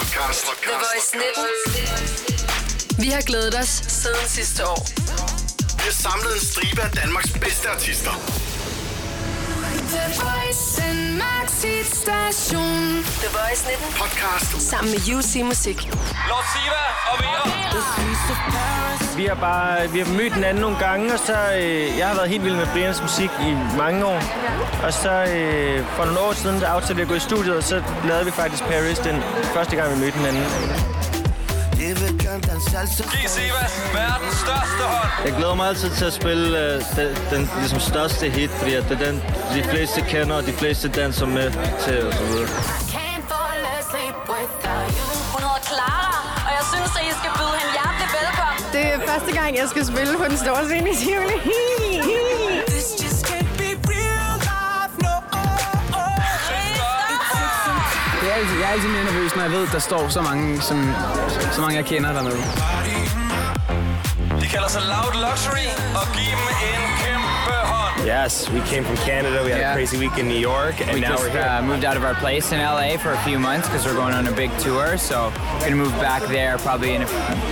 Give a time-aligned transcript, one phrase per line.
[0.00, 0.44] Podcast.
[0.62, 1.16] The Voice
[2.96, 3.04] 19.
[3.04, 4.86] Vi har glædet os siden sidste år.
[5.76, 8.10] Vi har samlet en stribe af Danmarks bedste artister.
[9.90, 13.02] The Voice, Danmarks hitstation.
[13.22, 13.92] The Voice 19.
[14.02, 14.62] Podcast.
[14.70, 15.78] Sammen med UC Musik.
[16.30, 17.50] Lord Siva og Vera.
[19.16, 22.28] Vi har bare vi har mødt hinanden nogle gange, og så øh, jeg har været
[22.28, 24.20] helt vild med Brians musik i mange år.
[24.86, 27.62] Og så øh, for nogle år siden, der aftalte vi at gå i studiet, og
[27.62, 29.22] så lavede vi faktisk Paris den
[29.54, 30.44] første gang, vi mødte hinanden.
[31.90, 35.10] Giv Sivas verdens største hånd.
[35.26, 38.84] Jeg glæder mig altid til at spille øh, den, den ligesom største hit, fordi at
[38.88, 39.16] det er den,
[39.54, 41.52] de fleste kender, og de fleste danser med
[41.84, 42.48] til og så videre.
[42.94, 45.06] Can't fall asleep without you.
[45.32, 46.14] Hun hedder Clara,
[46.46, 48.60] og jeg synes, at I skal byde hende hjertelig velkommen.
[48.76, 51.89] Det er første gang, jeg skal spille på den store scene i Tivoli.
[58.30, 60.94] Jeg er, jeg er altid mere nervøs, når jeg ved, der står så mange, som,
[61.52, 62.36] så mange jeg kender dernede.
[64.40, 65.66] De kalder sig Loud Luxury,
[66.00, 67.96] og giv dem en kæmpe hånd.
[68.14, 69.36] Yes, we came from Canada.
[69.44, 69.72] We had Yeah.
[69.72, 71.58] a crazy week in New York, and We now just we're here.
[71.58, 74.14] uh, moved out of our place in LA for a few months because we're going
[74.18, 74.86] on a big tour.
[75.10, 75.16] So
[75.58, 77.08] we're gonna move back there probably in a,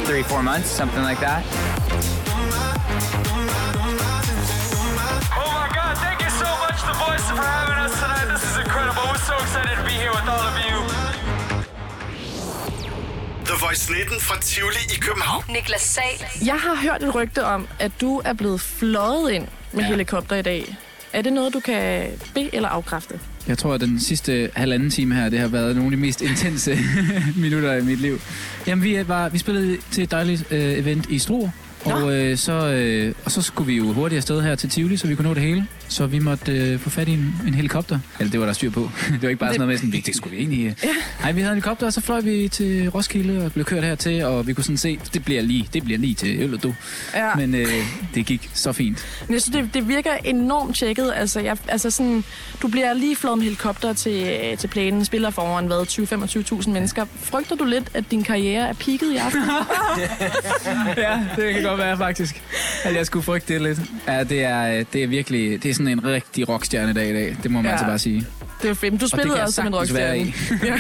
[0.09, 1.41] three, four months, something like that.
[13.49, 15.45] The Voice 19 fra Tivoli i København.
[15.53, 16.47] Niklas Sahl.
[16.47, 19.89] Jeg har hørt et rygte om, at du er blevet fløjet ind med ja.
[19.89, 20.77] helikopter i dag.
[21.13, 23.21] Er det noget, du kan be- eller afkræfte?
[23.49, 26.21] Jeg tror, at den sidste halvanden time her, det har været nogle af de mest
[26.23, 26.79] intense
[27.37, 28.21] minutter i mit liv.
[28.67, 31.51] Jamen, vi, er bare, vi spillede til et dejligt øh, event i Struer,
[31.85, 35.07] og, øh, så, øh, og så skulle vi jo hurtigt afsted her til Tivoli, så
[35.07, 35.67] vi kunne nå det hele.
[35.89, 37.99] Så vi måtte øh, få fat i en, en helikopter.
[38.19, 38.81] Eller det var der styr på.
[39.13, 40.67] det var ikke bare sådan noget med sådan, "Vi- det skulle vi egentlig...
[40.67, 40.75] Øh.
[41.23, 44.25] Nej, vi havde en helikopter, og så fløj vi til Roskilde og blev kørt hertil,
[44.25, 46.75] og vi kunne sådan se, det bliver lige, det bliver lige til øl og du.
[47.15, 47.35] Ja.
[47.35, 47.67] Men øh,
[48.15, 49.07] det gik så fint.
[49.27, 51.13] Men jeg synes, det, det virker enormt tjekket.
[51.17, 52.25] Altså, jeg, altså sådan,
[52.63, 55.87] du bliver lige flået med helikopter til, til planen, spiller foran hvad,
[56.63, 57.05] 20-25.000 mennesker.
[57.23, 59.43] Frygter du lidt, at din karriere er peaked i aften?
[60.97, 62.43] ja, det kan godt være faktisk.
[62.85, 63.79] At jeg skulle frygte det lidt.
[64.09, 67.37] Ja, det er, det er virkelig, det er sådan en rigtig rockstjerne dag i dag.
[67.43, 67.71] Det må man Ja.
[67.71, 68.27] altså bare sige.
[68.63, 68.75] Det er.
[68.91, 70.33] Men Du spillede jeg også som en rockstjerne.
[70.65, 70.75] ja.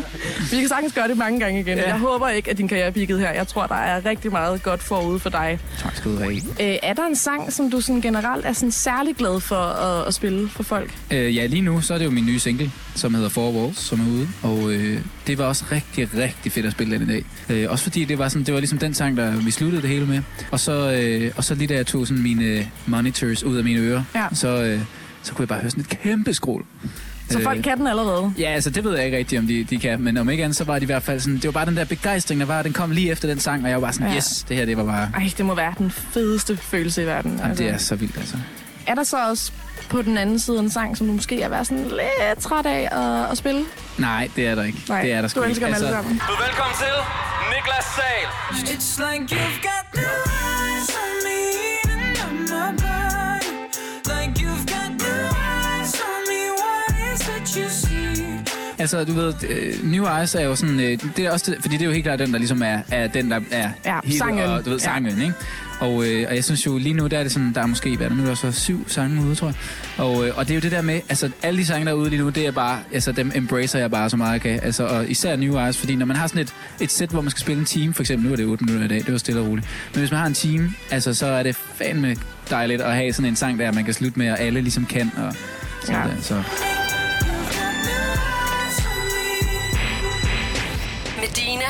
[0.50, 1.78] Vi kan sagtens gøre det mange gange igen.
[1.78, 1.88] Ja.
[1.88, 3.30] Jeg håber ikke, at din karriere er her.
[3.32, 5.58] Jeg tror, der er rigtig meget godt forude for dig.
[5.78, 6.36] Tak skal du have.
[6.36, 10.06] Øh, er der en sang, som du sådan generelt er sådan særlig glad for at,
[10.08, 10.94] at spille for folk?
[11.10, 13.78] Øh, ja, lige nu så er det jo min nye single, som hedder Four Walls,
[13.78, 14.28] som er ude.
[14.42, 17.24] Og øh, det var også rigtig, rigtig fedt at spille den i dag.
[17.50, 19.90] Øh, også fordi det var, sådan, det var ligesom den sang, der vi sluttede det
[19.90, 20.20] hele med.
[20.50, 23.80] Og så, øh, og så lige da jeg tog sådan mine monitors ud af mine
[23.80, 24.26] ører, Ja.
[24.32, 24.80] så, øh,
[25.22, 26.64] så kunne jeg bare høre sådan et kæmpe skrål.
[27.30, 28.32] Så folk kan den allerede.
[28.38, 30.00] Ja, altså det ved jeg ikke rigtigt, om de, de kan.
[30.00, 31.34] Men om ikke andet, så var de i hvert fald sådan...
[31.34, 32.62] Det var bare den der begejstring, der var.
[32.62, 34.16] Den kom lige efter den sang, og jeg var bare sådan, Ja.
[34.16, 35.10] yes, det her, det var bare...
[35.16, 37.38] Ej, det må være den fedeste følelse i verden.
[37.42, 38.36] Jamen, det er så vildt, altså.
[38.86, 39.52] er der så også
[39.88, 42.88] på den anden side en sang, som du måske er været sådan lidt træt af
[42.92, 43.64] at, at spille?
[43.98, 44.78] Nej, det er der ikke.
[44.88, 45.50] Nej, det er der sgu du ikke.
[45.50, 46.12] elsker dem alle sammen.
[46.14, 46.94] Byd velkommen til
[47.54, 48.28] Niklas Sahl.
[48.74, 49.83] It's like you've got
[58.84, 60.80] Altså, du ved, øh, New Eyes er jo sådan...
[60.80, 63.06] Øh, det er også fordi det er jo helt klart den, der ligesom er, er
[63.06, 64.44] den, der er Ja, hitet, sangen.
[64.44, 64.84] Og, du ved, Ja.
[64.84, 65.32] sangen, ikke?
[65.80, 67.96] Og, øh, og jeg synes jo, lige nu, der er det sådan, der er måske,
[67.96, 69.54] hvad er der nu, der er så syv sange ude, tror jeg.
[69.98, 71.94] Og, øh, og det er jo det der med, altså alle de sange, der er
[71.96, 74.60] ude lige nu, det er bare, altså dem embracer jeg bare så meget, jeg kan.
[74.62, 77.30] Altså, og især New Eyes, fordi når man har sådan et, et sæt, hvor man
[77.30, 79.18] skal spille en time, for eksempel, nu er det 8 minutter i dag, det var
[79.18, 79.66] stille og roligt.
[79.92, 82.16] Men hvis man har en time, altså så er det fandme
[82.50, 85.12] dejligt at have sådan en sang der, man kan slutte med, og alle ligesom kan,
[85.16, 85.34] og
[85.84, 86.08] sådan Ja.
[86.16, 86.42] der, så.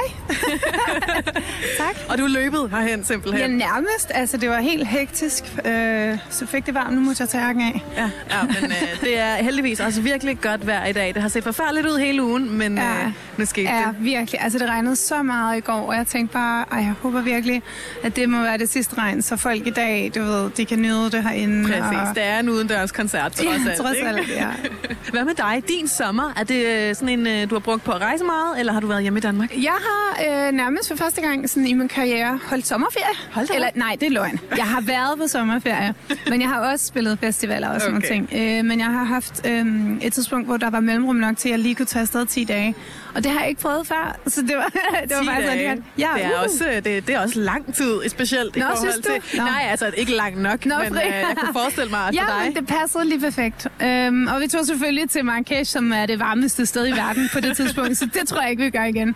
[0.00, 1.84] Medina.
[2.08, 3.40] Og du løbet herhen simpelthen.
[3.50, 4.10] Ja, nærmest.
[4.14, 5.44] Altså, det var helt hektisk.
[5.64, 7.82] Øh, så fik det varmt, nu må jeg tage tærken af.
[7.96, 11.14] Ja, ja men øh, det er heldigvis også virkelig godt vejr i dag.
[11.14, 12.90] Det har set forfærdeligt ud hele ugen, men Ja.
[13.04, 13.94] øh, nu skete Ja, det.
[13.98, 14.40] virkelig.
[14.40, 17.62] Altså, det regnede så meget i går, og jeg tænkte bare, ej, jeg håber virkelig,
[18.02, 20.78] at det må være det sidste regn, så folk i dag, du ved, de kan
[20.78, 21.64] nyde det herinde.
[21.68, 22.14] Præcis, Og...
[22.14, 23.80] det er en udendørs koncert, trods Ja, alt.
[23.80, 24.46] trods alt, ja.
[25.12, 25.62] Hvad med dig?
[25.68, 28.58] Din sommer, er det øh, sådan en, øh, du har brugt på at rejse meget,
[28.60, 29.50] eller har du været hjemme i Danmark?
[29.56, 29.89] Jeg har
[30.26, 33.14] øh, nærmest for første gang sådan, i min karriere holdt sommerferie.
[33.32, 33.54] Hold da.
[33.54, 34.40] Eller, nej, det er løgn.
[34.56, 35.94] Jeg har været på sommerferie,
[36.28, 38.08] men jeg har også spillet festivaler og sådan Okay.
[38.10, 38.58] nogle ting.
[38.58, 39.66] Øh, men jeg har haft øh,
[40.02, 42.44] et tidspunkt, hvor der var mellemrum nok til, at jeg lige kunne tage afsted 10
[42.44, 42.74] dage.
[43.14, 44.66] Og det har jeg ikke prøvet før, så det var,
[45.08, 45.78] det var 10 faktisk rigtig godt.
[45.98, 46.44] Ja, det, er uhu.
[46.44, 49.12] også, øh, det, det er også lang tid, specielt i Nå, forhold synes du?
[49.30, 49.38] til...
[49.38, 49.44] Nå.
[49.44, 52.26] Nej, altså ikke lang nok, Nå, men øh, jeg kunne forestille mig, at Ja, for
[52.26, 52.44] dig...
[52.44, 53.66] men det passede lige perfekt.
[53.82, 57.40] Øhm, og vi tog selvfølgelig til Marrakesh, som er det varmeste sted i verden på
[57.40, 59.08] det tidspunkt, så det tror jeg ikke, vi gør igen.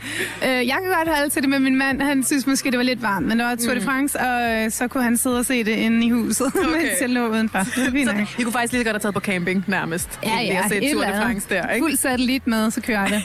[0.45, 2.03] Øh, jeg kan godt holde til det med min mand.
[2.03, 4.71] Han synes måske, det var lidt varmt, men der var Tour de France, og øh,
[4.71, 6.69] så kunne han sidde og se det inde i huset, okay.
[6.69, 7.59] mens jeg lå udenfor.
[7.59, 10.09] Det var I kunne faktisk lige godt have taget på camping nærmest.
[10.23, 11.13] Ja, ja, at se Tour de.
[11.23, 11.85] France der, ikke?
[11.85, 13.23] Fuld satellit med, så kører det.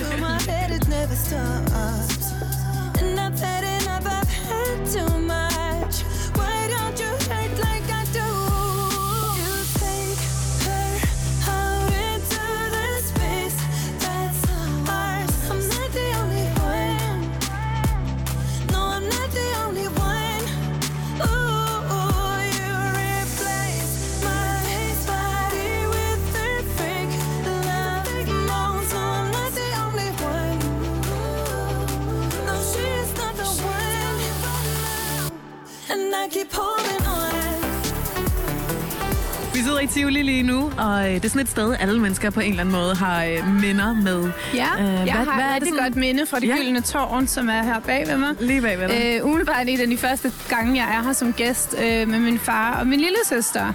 [0.00, 1.69] Through my head, it never stops.
[39.92, 42.60] Tivoli lige nu, og øh, det er sådan et sted, alle mennesker på en eller
[42.60, 44.30] anden måde har øh, minder med.
[44.54, 46.56] Ja, Øh, jeg hvad- har hvad er det sådan- godt minde fra det Ja.
[46.56, 48.28] gyldne tårn, som er her bag ved mig.
[48.40, 49.16] Lige bag ved dig.
[49.20, 52.38] Øh, umiddelbart en af de første gange, jeg er her som gæst øh, med min
[52.38, 53.72] far og min lille søster.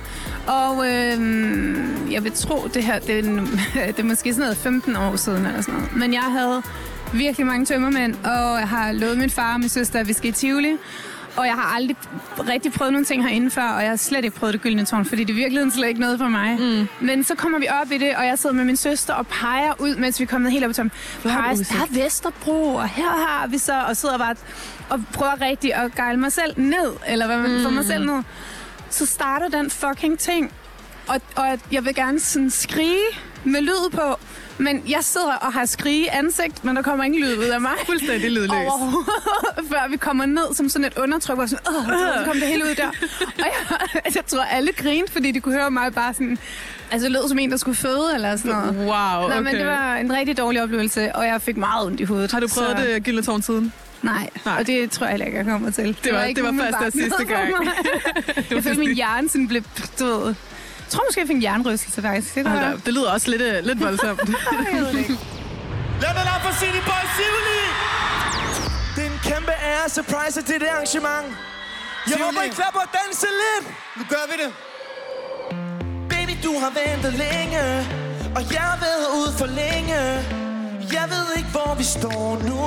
[0.47, 3.21] Og øh, jeg vil tro, det her det er,
[3.87, 5.95] det er måske sådan noget 15 år siden eller sådan noget.
[5.95, 6.61] Men jeg havde
[7.13, 10.29] virkelig mange tømmermænd, og jeg har lovet min far og min søster, at vi skal
[10.29, 10.71] i Tivoli.
[11.37, 11.97] Og jeg har aldrig
[12.39, 15.05] rigtig prøvet nogle ting herinde før, og jeg har slet ikke prøvet det gyldne tårn,
[15.05, 16.59] fordi det er virkelig slet ikke noget for mig.
[16.59, 16.87] Mm.
[17.07, 19.73] Men så kommer vi op i det, og jeg sidder med min søster og peger
[19.79, 20.91] ud, mens vi er kommet helt op i toppen.
[21.23, 24.35] Peger, der er Vesterbro, og her har vi så, og sidder bare
[24.89, 27.63] og prøver rigtig at gejle mig selv ned, eller hvad man mm.
[27.63, 28.23] får mig selv ned.
[28.89, 30.51] Så starter den fucking ting,
[31.07, 33.05] og, og jeg vil gerne sådan skrige
[33.43, 34.19] med lyd på,
[34.57, 37.71] men jeg sidder og har skrige ansigt, men der kommer ingen lyd ud af mig.
[37.85, 38.49] Fuldstændig lydløs.
[39.69, 42.63] Før vi kommer ned som sådan et undertryk, og sådan, Åh, så kom det hele
[42.65, 42.87] ud der.
[42.87, 43.45] Og
[43.93, 46.37] jeg, jeg tror, alle grinede, fordi de kunne høre mig bare sådan,
[46.91, 48.75] altså lød som en, der skulle føde, eller sådan noget.
[48.75, 49.35] Wow, okay.
[49.35, 52.31] Nå, men det var en rigtig dårlig oplevelse, og jeg fik meget ondt i hovedet.
[52.31, 52.85] Har du prøvet så...
[52.85, 53.73] det gyldne tårn siden?
[54.01, 54.29] Nej, Nej.
[54.45, 55.97] Nej, og det tror jeg heller ikke, jeg kommer til.
[56.03, 57.63] Det var- det var umiddelbart første og sidste noget for
[58.35, 58.49] gang.
[58.51, 59.63] jeg følte, min hjerne sådan blev,
[59.99, 60.35] du ved,
[60.85, 62.35] jeg tror måske, jeg fik en jernrystelse faktisk.
[62.35, 64.19] Det, op, det lyder også lidt, øh, lidt voldsomt.
[66.03, 67.61] Lad mig op for City Boy Tivoli!
[68.95, 71.27] Det er en kæmpe ære surprise til det arrangement.
[72.09, 73.65] Jeg håber, I klapper og danser lidt.
[73.97, 74.51] Nu gør vi det.
[76.09, 77.61] Baby, du har ventet længe,
[78.37, 80.44] og jeg har været ude for længe.
[80.93, 82.59] Jeg ved ikke, hvor vi står nu,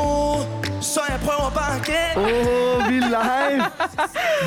[0.83, 2.17] så jeg prøver bare igen.
[2.17, 3.65] Åh, oh, vi er live.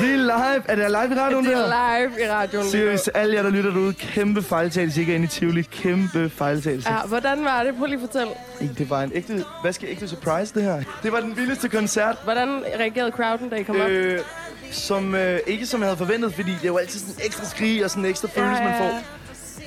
[0.02, 0.62] Vi er live.
[0.68, 1.64] Er det live i radioen Det der?
[1.72, 2.66] er live i radioen.
[2.70, 5.00] Seriøst, alle jer, der lytter derude, kæmpe fejltagelse.
[5.00, 5.62] Ikke inde i Tivoli.
[5.62, 6.90] Kæmpe fejltagelse.
[6.90, 7.74] Ja, hvordan var det?
[7.78, 8.32] Prøv lige at fortælle.
[8.78, 10.82] Det var en ægte, hvad skal ægte surprise, det her?
[11.02, 12.16] Det var den vildeste koncert.
[12.24, 12.48] Hvordan
[12.78, 13.88] reagerede crowden, da I kom op?
[13.88, 14.20] Øh,
[14.70, 17.44] som, øh, ikke som jeg havde forventet, fordi det er jo altid sådan en ekstra
[17.44, 18.98] skrig og sådan en ekstra følelse, Ja, man ja, får.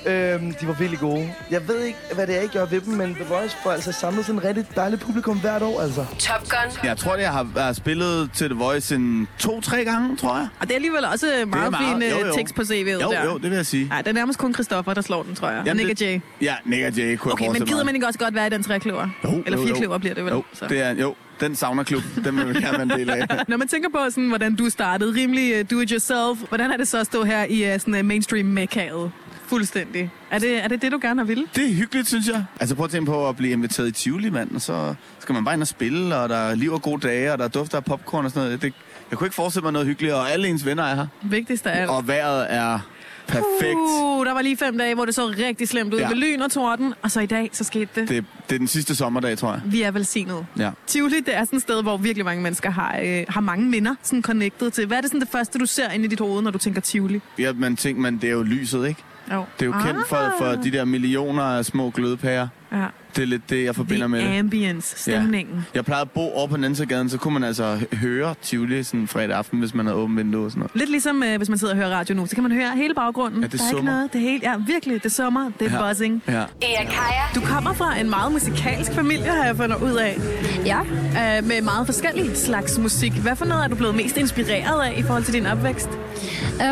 [0.05, 1.33] Øhm, de var virkelig gode.
[1.51, 3.91] Jeg ved ikke, hvad det er, I gør ved dem, men The Voice får altså
[3.91, 6.05] samlet sådan en rigtig dejligt publikum hvert år, altså.
[6.19, 6.83] Top Gun.
[6.83, 10.47] Jeg tror, jeg har, har spillet til The Voice en to-tre gange, tror jeg.
[10.59, 12.33] Og det er alligevel også meget, meget- meget fin jo, øh, jo.
[12.35, 13.25] tekst på CV'et Jo, der.
[13.25, 13.89] jo, det vil jeg sige.
[13.93, 15.63] Ja, det er nærmest kun Christoffer, der slår den, tror jeg.
[15.65, 16.19] Jamen, Nick og Jay.
[16.41, 17.85] Ja, Nick og Jay kunne Okay, jeg men gider mig.
[17.85, 19.07] man ikke også godt være i den trækløver?
[19.23, 19.75] Jo, Eller jo, fire jo.
[19.75, 20.31] kløver bliver det vel?
[20.31, 20.65] Jo, så.
[20.69, 23.27] det er, jo, den saunaklub, den vil vi gerne være en del af.
[23.47, 26.99] Når man tænker på, sådan, hvordan du startede, rimelig uh, do-it-yourself, hvordan er det så
[26.99, 29.11] at stå her i uh, sådan, uh, mainstream mekaet?
[29.47, 30.11] Fuldstændig.
[30.31, 31.45] Er det, er det det, du gerne ville?
[31.55, 32.43] Det er hyggeligt, synes jeg.
[32.59, 35.45] Altså prøv at tænke på at blive inviteret i Tivoli, mand, og så skal man
[35.45, 37.85] bare ind og spille, og der er liv og gode dage, og der dufter af
[37.85, 38.61] popcorn og sådan noget.
[38.61, 38.73] Det,
[39.09, 41.07] jeg kunne ikke forestille mig noget hyggeligt, og alle ens venner er her.
[41.23, 41.89] Vigtigst af alt.
[41.89, 42.79] Og vejret er
[43.27, 43.75] perfekt.
[43.75, 46.09] Uh, der var lige fem dage, hvor det så rigtig slemt ud ja.
[46.09, 48.09] med lyn og torden, og så i dag, så skete det.
[48.09, 49.61] Det, det er den sidste sommerdag, tror jeg.
[49.65, 50.45] Vi er velsignet.
[50.59, 50.71] Ja.
[50.87, 53.95] Tivoli, det er sådan et sted, hvor virkelig mange mennesker har, øh, har mange minder
[54.03, 54.85] sådan connected til.
[54.87, 56.81] Hvad er det sådan det første, du ser ind i dit hoved, når du tænker
[56.81, 57.21] Tivoli?
[57.39, 59.03] Ja, man tænker, man, det er jo lyset, ikke?
[59.33, 59.45] Jo.
[59.59, 62.47] Det er jo kendt for, for de der millioner af små glødepærer.
[62.75, 62.85] Ja.
[63.15, 64.27] Det er lidt det, jeg forbinder med det.
[64.27, 65.65] The ambience, stemningen.
[65.75, 67.75] Jeg plejede at bo over på den anden side af gaden, så kunne man altså
[67.75, 70.71] hø- høre Tivoli sådan fredag aften, hvis man havde åbent vindue og sådan noget.
[70.75, 72.93] Lidt ligesom, øh, hvis man sidder og hører radio nu, så kan man høre hele
[72.95, 73.41] baggrunden.
[73.41, 73.91] Ja, det der er ikke summer.
[73.91, 75.87] noget, det er helt, ja, virkelig, det sommer, det er Ja.
[75.89, 76.23] buzzing.
[76.27, 76.33] Ja.
[76.33, 77.23] Ea Kaja.
[77.35, 80.17] Du kommer fra en meget musikalsk familie, har jeg fundet ud af.
[80.65, 80.79] Ja.
[80.79, 83.13] Øh, med meget forskellige slags musik.
[83.13, 85.89] Hvad for noget er du blevet mest inspireret af i forhold til din opvækst?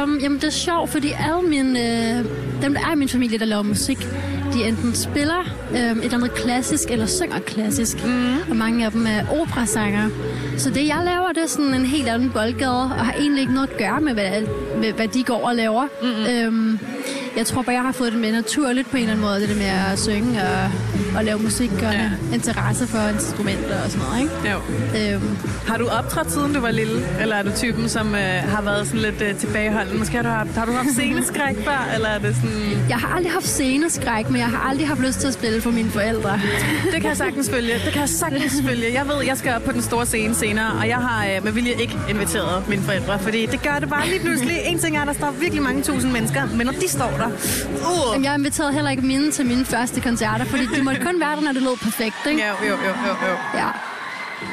[0.03, 2.25] Um, jamen, det er sjovt, fordi alle mine, øh,
[2.61, 4.07] dem, der er i min familie, der laver musik,
[4.53, 5.39] de enten spiller
[5.71, 8.05] øh, et eller andet klassisk, eller synger klassisk.
[8.05, 8.49] Mm.
[8.49, 10.09] Og mange af dem er operasanger.
[10.57, 13.53] Så det, jeg laver, det er sådan en helt anden boldgade, og har egentlig ikke
[13.53, 14.31] noget at gøre med, hvad,
[14.81, 15.87] med, hvad de går og laver.
[16.01, 16.25] Mm-hmm.
[16.25, 16.79] Øhm,
[17.37, 19.49] jeg tror bare, jeg har fået det med naturligt på en eller anden måde, det
[19.49, 20.71] der med at synge og,
[21.17, 22.11] og lave musik og ja.
[22.33, 24.33] interesse for instrumenter og sådan noget, ikke?
[24.51, 24.57] Jo.
[25.15, 27.07] Øhm, Har du optrådt siden du var lille?
[27.21, 29.99] Eller er du typen, som øh, har været sådan lidt øh, tilbageholden?
[29.99, 32.85] Måske har du haft, har du haft sceneskræk før, eller er det sådan...
[32.89, 35.71] jeg har aldrig haft sceneskræk, men jeg har aldrig haft lyst til at spille for
[35.71, 36.39] mine forældre.
[36.91, 37.73] Det kan jeg sagtens følge.
[37.73, 38.93] Det kan jeg sagtens følge.
[38.93, 41.51] Jeg ved, jeg skal op på den store scene senere, og jeg har øh, med
[41.51, 44.57] vilje ikke inviteret mine forældre, fordi det gør det bare lige pludselig.
[44.65, 47.27] En ting er, at der står virkelig mange tusind mennesker, men når de står der...
[47.27, 48.13] Uh.
[48.13, 51.35] Jamen, jeg inviterede heller ikke mine til mine første koncerter, fordi de måtte kun være
[51.35, 52.41] der, når det lød perfekt, ikke?
[52.41, 52.75] Ja, jo, jo,
[53.07, 53.35] jo, jo.
[53.53, 53.67] Ja.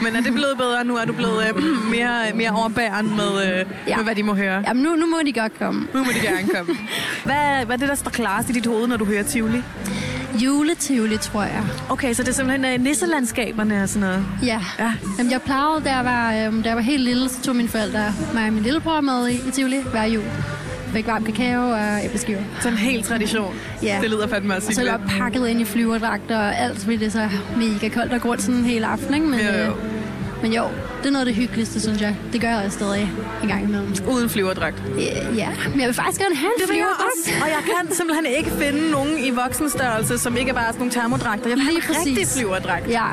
[0.03, 0.97] Men er det blevet bedre nu?
[0.97, 3.97] Er du blevet øh, mere, mere overbærende med, øh, ja.
[3.97, 4.65] med, hvad de må høre?
[4.67, 5.89] Jamen, nu, nu må de godt komme.
[5.95, 6.77] Nu må de gerne komme.
[7.25, 9.63] Hvad, hvad er det, der står klarest i dit hoved, når du hører Tivoli?
[10.39, 11.63] Juletivoli, tror jeg.
[11.89, 14.27] Okay, så det er simpelthen uh, nisselandskaberne og sådan noget?
[14.43, 14.61] Ja.
[14.79, 14.93] ja.
[15.19, 17.69] Jamen, jeg plejede, da jeg, var, øhm, da jeg var helt lille, så tog mine
[17.69, 20.25] forældre mig og min lillebror med i, i Tivoli hver jul.
[20.93, 22.41] Fik varm kakao og æbleskiver.
[22.61, 23.55] Sådan en helt tradition.
[23.83, 23.99] Ja.
[24.03, 27.07] Det lyder fandme også Og så jeg pakket ind i flyverdragter og alt, fordi det
[27.07, 29.27] er så mega koldt og grund sådan en hel aften, ikke?
[29.27, 29.53] Men, Jo, jo.
[29.53, 29.75] øh,
[30.43, 30.65] men jo,
[31.01, 32.17] det er noget af det hyggeligste, synes jeg.
[32.33, 33.11] Det gør jeg også stadig
[33.43, 33.95] en gang imellem.
[34.11, 34.83] Uden flyverdragt?
[34.99, 37.01] Ja, ja, men jeg vil faktisk gerne have en Det jeg flyverdragt.
[37.25, 37.31] også.
[37.43, 40.93] Og jeg kan simpelthen ikke finde nogen i voksenstørrelse, som ikke er bare sådan nogle
[40.93, 41.49] termodragter.
[41.49, 42.39] Jeg vil have Lige en rigtig præcis.
[42.39, 42.89] flyverdragt.
[42.89, 43.05] Ja.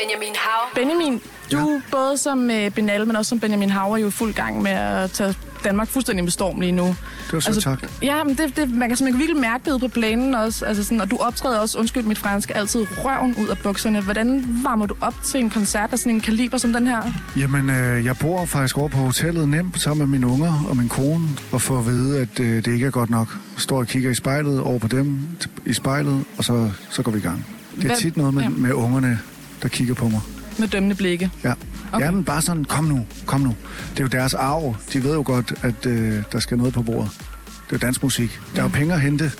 [0.00, 0.60] Benjamin Hav.
[0.74, 1.20] Benjamin,
[1.52, 1.80] du ja.
[1.90, 5.10] både som øh, Benal, men også som Benjamin Hav er jo fuld gang med at
[5.10, 6.84] tage Danmark fuldstændig med storm lige nu.
[6.86, 7.78] Det var så tak.
[8.02, 10.64] Ja, men det, det, man kan simpelthen virkelig mærke det på planen også.
[10.64, 14.00] Altså sådan, og du optræder også, undskyld mit fransk, altid røven ud af bukserne.
[14.00, 17.02] Hvordan varmer du op til en koncert af sådan en kaliber som den her?
[17.36, 20.88] Jamen, øh, jeg bor faktisk over på hotellet nemt sammen med mine unger og min
[20.88, 23.36] kone, og får at vide, at øh, det ikke er godt nok.
[23.56, 25.18] Står og kigger i spejlet over på dem,
[25.66, 27.46] i spejlet, og så, så går vi i gang.
[27.76, 28.48] Det er Hvad- tit noget med, ja.
[28.48, 29.18] med ungerne,
[29.62, 30.20] der kigger på mig.
[30.58, 31.30] Med dømmende blikke.
[31.44, 31.52] Ja.
[31.94, 32.06] Okay.
[32.06, 33.54] Jamen, bare sådan, kom nu, kom nu.
[33.90, 34.76] Det er jo deres arv.
[34.92, 37.10] De ved jo godt, at øh, der skal noget på bordet.
[37.46, 38.40] Det er jo dansk musik.
[38.54, 39.32] Der er jo penge at hente,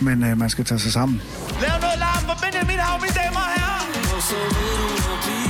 [0.00, 1.22] men øh, man skal tage sig sammen.
[1.60, 5.49] Lav noget larm for Benjamin Hav, mine damer og herrer.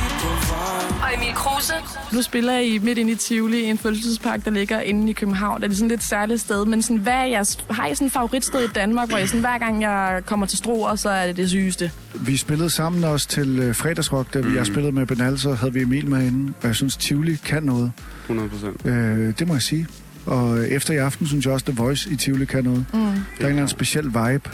[0.91, 1.73] Og Emil Kruse.
[2.13, 5.63] Du spiller i midt inde i Tivoli, en fødselspark, der ligger inde i København.
[5.63, 8.07] Det er sådan lidt et særligt sted, men sådan, hvad er jeres, har I sådan
[8.07, 11.27] et favoritsted i Danmark, hvor jeg sådan, hver gang jeg kommer til Struer, så er
[11.27, 11.91] det det sygeste?
[12.15, 15.73] Vi spillede sammen også til øh, fredagsrock, da vi har spillet med Benal, så havde
[15.73, 17.93] vi Emil med inde, og jeg synes, Tivoli kan noget.
[18.23, 18.87] 100 procent.
[18.87, 19.87] Øh, det må jeg sige.
[20.27, 22.85] Og efter i aften synes jeg også, The Voice i Tivoli kan noget.
[22.93, 23.01] Mm.
[23.01, 24.51] Der er en eller anden speciel vibe,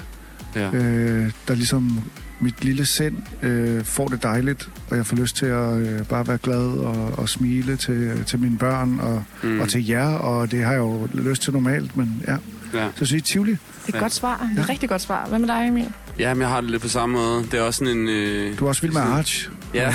[0.57, 0.71] Ja.
[0.73, 2.01] øh, der ligesom
[2.41, 6.29] mit lille sind øh, får det dejligt, og jeg får lyst til at øh, bare
[6.29, 9.61] være glad og, og smile til, til mine børn og, Mm.
[9.61, 12.37] og til jer, og det har jeg jo lyst til normalt, men ja.
[12.75, 12.89] Ja.
[12.97, 13.51] Så sige Tivoli.
[13.51, 14.47] Det er et godt svar.
[14.51, 15.27] Det er et rigtig godt svar.
[15.29, 15.89] Hvad med dig, Emil?
[16.19, 17.43] Ja, men jeg har det lidt på samme måde.
[17.51, 18.09] Det er også sådan en...
[18.09, 18.59] Øh...
[18.59, 19.51] Du er også vild med Arch.
[19.75, 19.83] Ja.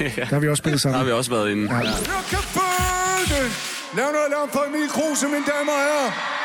[0.00, 0.10] ja.
[0.16, 0.92] Der har vi også spillet sammen.
[0.94, 1.74] Der har vi også været inde.
[1.74, 1.80] Ja.
[1.80, 1.86] Det.
[3.96, 6.35] Lav noget larm for Emil Kruse, mine damer og herrer.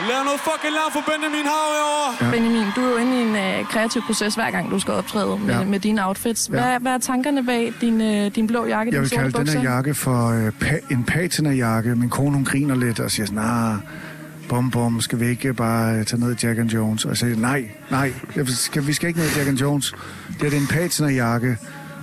[0.00, 2.10] Lav noget fucking larm for Benjamin Hav herovre.
[2.20, 2.30] Ja.
[2.30, 5.38] Benjamin, du er jo inde i en øh, kreativ proces, hver gang du skal optræde
[5.38, 5.64] med, Ja.
[5.64, 6.46] med dine outfits.
[6.46, 6.78] Hvad, Ja.
[6.78, 9.94] hvad er tankerne bag din, øh, din blå jakke, Jeg vil kalde den her jakke
[9.94, 11.94] for øh, pa- en patina-jakke.
[11.94, 13.74] Min kone, hun griner lidt og siger sådan, nah,
[14.48, 17.04] bum bum, skal vi ikke bare øh, tage ned Jack and Jones?
[17.04, 19.94] Og jeg siger, nej, nej, jeg skal, vi skal ikke ned Jack and Jones.
[20.28, 21.56] Det er det er en patina-jakke.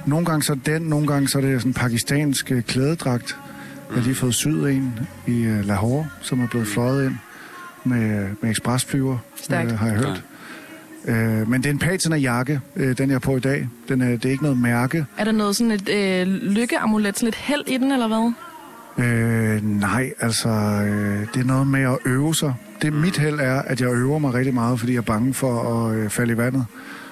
[0.05, 3.37] Nogle gange så er den, nogle gange så er det sådan en pakistansk øh, klædedragt.
[3.89, 7.15] Jeg har lige fået syet en i øh, Lahore, som er blevet fløjet ind
[7.83, 9.71] med, med ekspresflyver, Stærkt.
[9.71, 10.23] øh, har jeg hørt.
[11.07, 13.69] Øh, men det er en patina-jakke, øh, den jeg har på i dag.
[13.89, 15.05] Den er, det er ikke noget mærke.
[15.17, 18.31] Er der noget sådan et øh, lykkeamulet, sådan lidt held i den, eller hvad?
[19.05, 22.53] Øh, nej, altså, øh, det er noget med at øve sig.
[22.81, 25.85] Det mit held er, at jeg øver mig rigtig meget, fordi jeg er bange for
[25.87, 26.65] at øh, falde i vandet.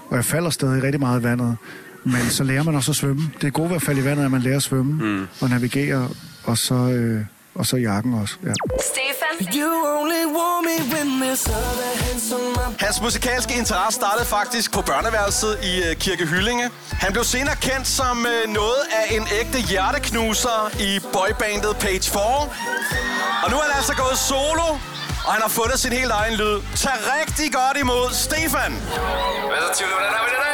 [0.10, 1.58] Og jeg falder stadig rigtig meget i vandet.
[2.04, 3.22] Men så lærer man også at svømme.
[3.42, 5.28] Det gode ved at falde i vandet er, at man lærer at svømme mm.
[5.42, 6.08] og navigere,
[6.44, 7.22] og så, øh,
[7.56, 8.36] og så jakken også.
[8.46, 8.54] Ja.
[8.92, 9.34] Stefan.
[9.62, 14.72] You only want me when there's other hands on my Hans musikalske interesse startede faktisk
[14.74, 16.70] på børneværelset i øh, Kirke Hyllinge.
[16.92, 22.22] Han blev senere kendt som øh, noget af en ægte hjerteknuser i boybandet Page 4.
[23.44, 24.68] Og nu er han altså gået solo,
[25.26, 26.56] og han har fundet sin helt egen lyd.
[26.76, 28.72] Tag rigtig godt imod Stefan.
[29.50, 29.94] Hvad så, Tivoli?
[29.98, 30.51] Hvordan har vi det dag?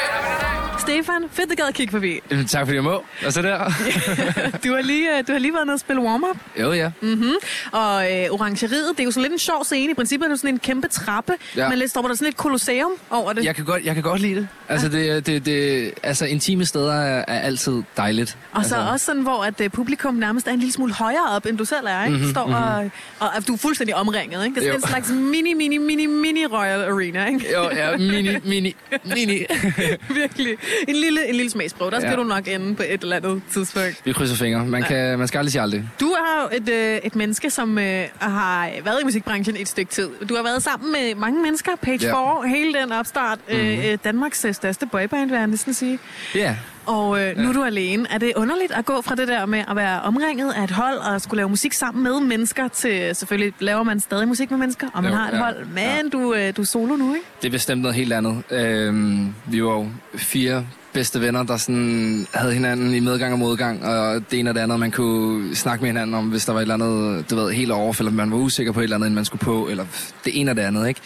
[0.87, 2.19] Stefan, fedt, at gad at kigge forbi.
[2.31, 3.03] Jamen, tak fordi jeg må.
[3.25, 3.57] Og så der.
[4.67, 6.37] Du har lige, øh, du har lige været nede og spille warm-up.
[6.59, 6.91] jo, ja.
[7.01, 7.33] Mm-hmm.
[7.71, 9.91] Og øh, orangeriet, det er jo sådan lidt en sjov scene.
[9.91, 11.61] I princippet er det sådan en kæmpe trappe, Ja.
[11.63, 11.69] ja.
[11.69, 13.45] men lidt står der sådan et kolosseum over det.
[13.45, 14.47] Jeg kan godt, jeg kan godt lide det.
[14.69, 18.37] Altså, det, det, det, altså intime steder er, er altid dejligt.
[18.51, 21.29] Og så altså, også sådan, hvor at uh, publikum nærmest er en lille smule højere
[21.31, 22.09] op, end du selv er, ikke?
[22.09, 22.91] Mhm, Mm-hmm, står og, mhm.
[23.19, 24.55] og, og, du er fuldstændig omringet, ikke?
[24.59, 24.85] Det er sådan Jo.
[24.85, 27.45] en slags mini, mini, mini, mini Royal Arena, ikke?
[27.53, 28.75] Jo, ja, mini, mini,
[29.05, 29.37] mini.
[30.21, 30.57] Virkelig.
[30.87, 31.91] En lille, en lille smagsprøve.
[31.91, 32.15] Der skal Ja.
[32.15, 34.01] du nok ende på et eller andet tidspunkt.
[34.05, 34.65] Vi krydser fingre.
[34.65, 35.89] Man, kan, man skal aldrig sige aldrig.
[35.99, 39.91] Du er jo et, øh, et menneske, som øh, har været i musikbranchen et stykke
[39.91, 40.09] tid.
[40.29, 42.39] Du har været sammen med mange mennesker, Page Ja.
[42.41, 43.39] 4, hele den opstart.
[43.49, 43.79] Mm-hmm.
[43.79, 45.99] Øh, Danmarks øh, største boyband, vil jeg næsten sige.
[46.35, 46.55] Ja.
[46.87, 48.05] Og øh, nu er du alene.
[48.11, 50.97] Er det underligt at gå fra det der med at være omringet af et hold
[50.97, 54.87] og skulle lave musik sammen med mennesker til, selvfølgelig laver man stadig musik med mennesker,
[54.93, 57.25] og man Jo, har et ja, hold, men du, øh, du er solo nu, ikke?
[57.41, 58.43] Det er bestemt noget helt andet.
[58.51, 63.85] Øhm, vi var jo fire bedste venner, der sådan havde hinanden i medgang og modgang,
[63.85, 66.59] og det ene og det andet, man kunne snakke med hinanden om, hvis der var
[66.59, 69.07] et eller andet, du ved, helt off, eller man var usikker på et eller andet,
[69.07, 69.85] end man skulle på, eller
[70.25, 71.01] det ene og det andet, ikke?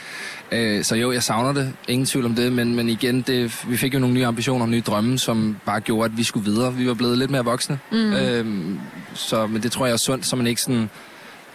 [0.52, 1.74] Øh, så jo, jeg savner det.
[1.88, 4.70] Ingen tvivl om det, men, men igen, det, vi fik jo nogle nye ambitioner og
[4.70, 6.74] nye drømme, som bare gjorde, at vi skulle videre.
[6.74, 7.80] Vi var blevet lidt mere voksne.
[7.92, 8.14] Mm.
[8.14, 8.80] Øhm,
[9.14, 10.90] så, men det tror jeg er sundt, så man ikke sådan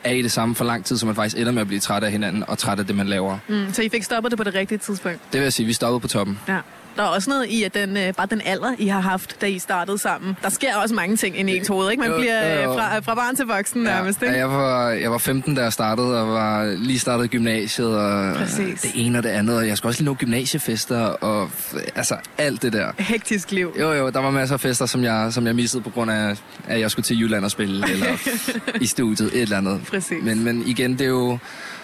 [0.04, 2.04] er i det samme for lang tid, så man faktisk ender med at blive træt
[2.04, 3.38] af hinanden og træt af det, man laver.
[3.48, 5.18] Mm, så I fik stoppet det på det rigtige tidspunkt?
[5.32, 6.38] Det vil jeg sige, vi stoppede på toppen.
[6.48, 6.58] Ja.
[6.96, 9.46] Der er også noget i, at den, øh, bare den alder, I har haft, da
[9.46, 10.36] I startede sammen.
[10.42, 12.00] Der sker også mange ting ind i ens hoved, ikke?
[12.00, 12.72] Man Jo, bliver jo, øh, jo.
[12.74, 14.38] fra, fra barn til voksen nærmest, Ja, ikke?
[14.38, 18.80] jeg, var, jeg var 15, da jeg startede, og var lige startet gymnasiet, og Præcis.
[18.80, 21.50] det ene og det andet, og jeg skulle også lige nå gymnasiefester, og
[21.94, 22.86] altså alt det der.
[22.98, 23.74] Hektisk liv.
[23.80, 26.36] Jo, jo, der var masser af fester, som jeg, som jeg missede på grund af,
[26.68, 28.06] at jeg skulle til Jylland og spille, eller
[28.80, 29.80] i studiet, et eller andet.
[29.90, 30.22] Præcis.
[30.22, 31.38] Men, men igen, det er jo,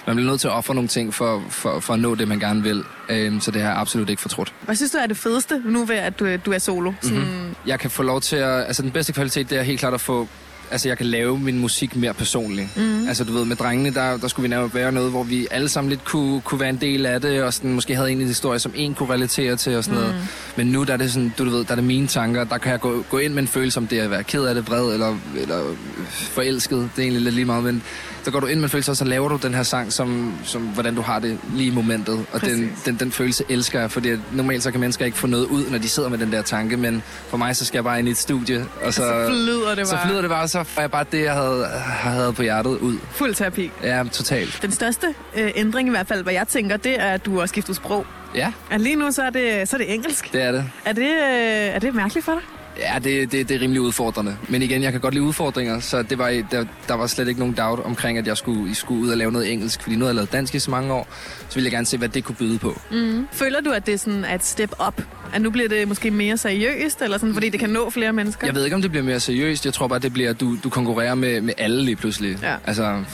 [0.07, 2.39] man bliver nødt til at ofre nogle ting for, for, for at nå det, man
[2.39, 4.53] gerne vil, øhm, så det har jeg absolut ikke fortrudt.
[4.65, 6.93] Hvad synes du er det fedeste nu ved, at du, du er solo?
[7.01, 7.55] Sådan, Mm-hmm.
[7.67, 8.65] Jeg kan få lov til at...
[8.67, 10.29] Altså, den bedste kvalitet, det er helt klart at få...
[10.71, 12.69] Altså, jeg kan lave min musik mere personlig.
[12.77, 13.09] Mhm.
[13.09, 15.69] Altså, du ved, med drengene, der, der skulle vi nærmest være noget, hvor vi alle
[15.69, 18.59] sammen lidt kunne, kunne være en del af det, og sådan, måske havde en historie,
[18.59, 20.15] som en kunne relatere til, og sådan noget.
[20.15, 20.25] Mhm.
[20.57, 22.73] Men nu, der er det sådan, du ved, der er det mine tanker, der kan
[22.73, 24.93] jeg gå, gå ind med en følelse om det at være ked af det, vred,
[24.93, 25.75] eller, eller
[26.11, 26.79] forelsket.
[26.97, 27.83] Det er egentlig lidt lige meget, men
[28.25, 30.35] så går du ind med en følelse, og så laver du den her sang, som,
[30.45, 32.14] som hvordan du har det lige i momentet.
[32.33, 32.83] Og den, Præcis.
[32.85, 35.79] den, den følelse elsker jeg, fordi normalt så kan mennesker ikke få noget ud, når
[35.79, 38.11] de sidder med den der tanke, men for mig så skal jeg bare ind i
[38.11, 40.07] et studie, og så, Så flyder det så bare.
[40.07, 42.99] flyder det bare, så får jeg bare det, jeg havde, havde på hjertet ud.
[43.11, 43.71] Fuld terapi.
[43.83, 44.59] Ja, totalt.
[44.62, 47.47] Den største øh, ændring i hvert fald, hvad jeg tænker, det er, at du har
[47.47, 48.07] skiftet sprog.
[48.35, 50.33] Ja, At lige nu, så er det, så er det engelsk.
[50.33, 50.64] det er det.
[50.85, 52.43] Er det, øh, er det mærkeligt for dig?
[52.79, 54.37] Ja, det, det, det er rimelig udfordrende.
[54.49, 57.41] Men igen, jeg kan godt lide udfordringer, så det var, der, der var slet ikke
[57.41, 59.83] nogen doubt omkring, at jeg skulle, I skulle ud og lave noget engelsk.
[59.83, 61.09] Fordi nu har jeg lavet dansk i så mange år,
[61.53, 62.81] så ville jeg gerne se, hvad det kunne byde på.
[62.91, 63.27] Mm.
[63.33, 65.03] Føler du, at det er sådan et step up?
[65.35, 68.47] At nu bliver det måske mere seriøst, eller sådan, fordi det kan nå flere mennesker?
[68.47, 69.65] Jeg ved ikke, om det bliver mere seriøst.
[69.65, 72.38] Jeg tror bare, det bliver, du, du konkurrerer med, med alle lige pludselig.
[72.43, 72.55] Ja.
[72.67, 73.05] Altså,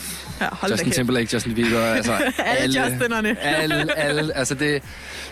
[0.41, 0.91] Ja, hold Justin.
[0.91, 3.37] Timberlake, Justin Bieber, altså Alle Justinerne.
[3.63, 4.83] alle, alle, altså det,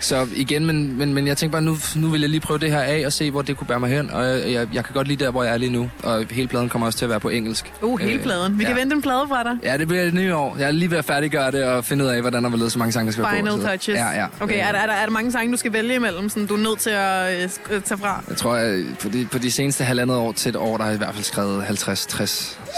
[0.01, 2.71] så igen, men, men, men jeg tænker bare, nu, nu vil jeg lige prøve det
[2.71, 4.95] her af og se, hvor det kunne bære mig hen, og jeg, jeg, jeg kan
[4.95, 7.11] godt lide der, hvor jeg er lige nu, og hele pladen kommer også til at
[7.11, 7.73] være på engelsk.
[7.83, 8.59] Uh, hele pladen.
[8.59, 9.57] Vi kan vente en plade fra dig.
[9.63, 10.57] Ja, det bliver det nye år.
[10.59, 12.79] Jeg er lige ved at færdiggøre det og finde ud af, hvordan der vil så
[12.79, 13.37] mange sange, der skal være på.
[13.37, 13.97] Final touches.
[13.99, 14.27] Ja, ja.
[14.41, 16.55] Okay, er der, er, der, er der mange sange, du skal vælge imellem, sådan du
[16.55, 18.23] er nødt til at øh, øh, tage fra?
[18.29, 20.91] Jeg tror, at på de, på de seneste halvandet år til et år, der har
[20.91, 22.27] jeg i hvert fald skrevet 50-60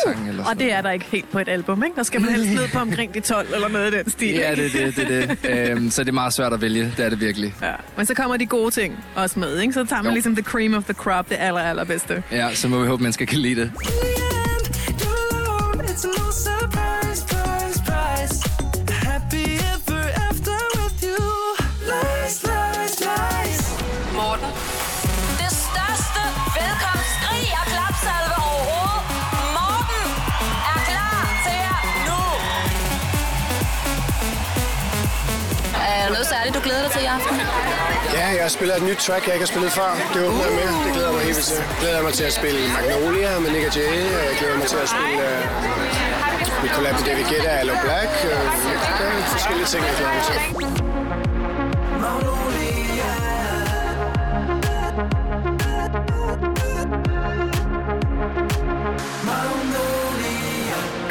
[0.05, 0.29] sange.
[0.29, 1.97] Eller Og det er der ikke helt på et album, ikke?
[1.97, 4.29] Der skal man helst ned på omkring de 12 eller noget i den stil.
[4.35, 5.71] Ja, det er det, det, det.
[5.71, 6.93] øhm, så det er meget svært at vælge.
[6.97, 7.55] Det er det virkelig.
[7.63, 7.73] Ja.
[7.97, 9.73] Men så kommer de gode ting også med, ikke?
[9.73, 10.15] Så tager man Jo.
[10.15, 12.23] ligesom the cream of the crop, det aller, allerbedste.
[12.33, 13.73] Ja, så må vi håbe, mennesker kan lide det.
[36.99, 37.37] Til i aften?
[38.19, 39.91] Ja, jeg spiller et nyt track, jeg ikke har spillet før.
[40.15, 40.69] Det åbner jeg med.
[40.85, 41.57] Det glæder jeg mig helt vildt til.
[41.57, 43.99] Jeg glæder mig til at spille Magnolia med Nick Jay.
[44.29, 48.11] Jeg glæder mig til at spille uh, mit collab med David Guetta og Allo Black.
[48.25, 48.31] Uh,
[48.99, 50.39] der er forskellige ting, jeg glæder mig til.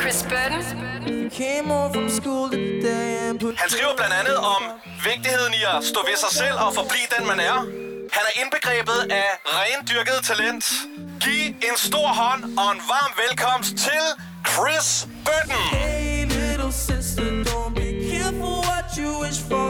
[0.02, 0.64] Chris Burton.
[3.64, 4.62] Han skriver blandt andet om
[5.14, 7.58] vigtigheden i at stå ved sig selv og forblive den, man er.
[8.18, 10.66] Han er indbegrebet af rendyrket talent.
[11.24, 14.04] Giv en stor hånd og en varm velkomst til
[14.52, 14.88] Chris
[15.28, 15.62] Burton.
[15.78, 19.70] Hey, little sister, don't be careful what you wish for.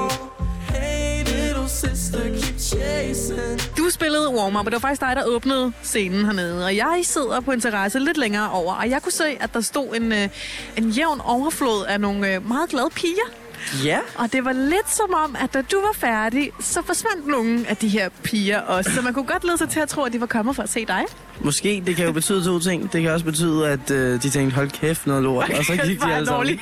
[0.76, 3.56] Hey, little sister, keep chasing.
[3.78, 6.66] Du spillede warm-up, og det var faktisk dig, der åbnede scenen hernede.
[6.66, 9.62] Og jeg sidder på en terrasse lidt længere over, og jeg kunne se, at der
[9.62, 10.30] stod en, øh,
[10.78, 13.47] en jævn overflod af nogle øh, meget glade piger.
[13.86, 14.00] Ja.
[14.16, 17.78] Og det var lidt som om, at da du var færdig, så forsvandt nogle af
[17.78, 18.92] de her piger også.
[18.92, 20.70] Så man kunne godt lede sig til at tro, at de var kommet for at
[20.70, 21.04] se dig.
[21.42, 22.94] Måske, det kan jo betyde to ting.
[22.94, 25.50] Det kan også betyde, at øh, de tænkte, hold kæft, noget lort.
[25.60, 26.48] Og så gik de jeg alle sammen.
[26.48, 26.62] dårlig?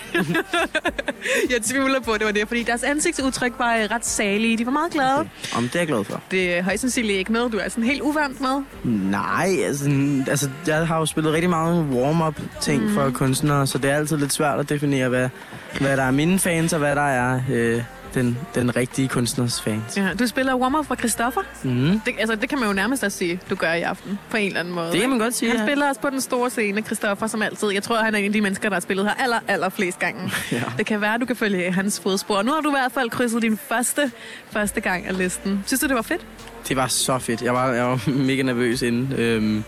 [1.53, 4.57] jeg tvivler på, at det var det, fordi deres ansigtsudtryk var øh, ret salige.
[4.57, 5.19] De var meget glade.
[5.19, 5.29] Okay.
[5.55, 6.21] Om det er jeg glad for.
[6.31, 8.63] Det er højst sandsynligt ikke noget, du er sådan helt uvant med.
[9.11, 9.89] Nej, altså,
[10.27, 12.93] altså jeg har jo spillet rigtig mange warm-up ting mm.
[12.93, 15.29] for kunstnere, så det er altid lidt svært at definere, hvad,
[15.79, 17.83] hvad der er mine fans, og hvad der er øh,
[18.13, 19.97] den, den rigtige kunstners fans.
[19.97, 21.41] Ja, du spiller warm-up for Christoffer.
[21.63, 22.01] Mm.
[22.05, 24.47] Det, altså, det kan man jo nærmest også sige, du gør i aften, på en
[24.47, 24.91] eller anden måde.
[24.91, 25.65] Det kan man godt sige, Han ja.
[25.65, 27.71] spiller også på den store scene, Christoffer, som altid.
[27.71, 29.99] Jeg tror, han er en af de mennesker, der har spillet her aller, aller flest
[29.99, 30.31] gange.
[30.51, 30.63] Ja.
[30.77, 32.41] Det kan være, du kan følge hans fodspor.
[32.41, 34.11] Nu har du i hvert fald krydset din første,
[34.51, 35.63] første gang af listen.
[35.67, 36.25] Synes du, det var fedt?
[36.67, 37.41] Det var så fedt.
[37.41, 39.63] Jeg var, jeg var mega nervøs inden, øhm,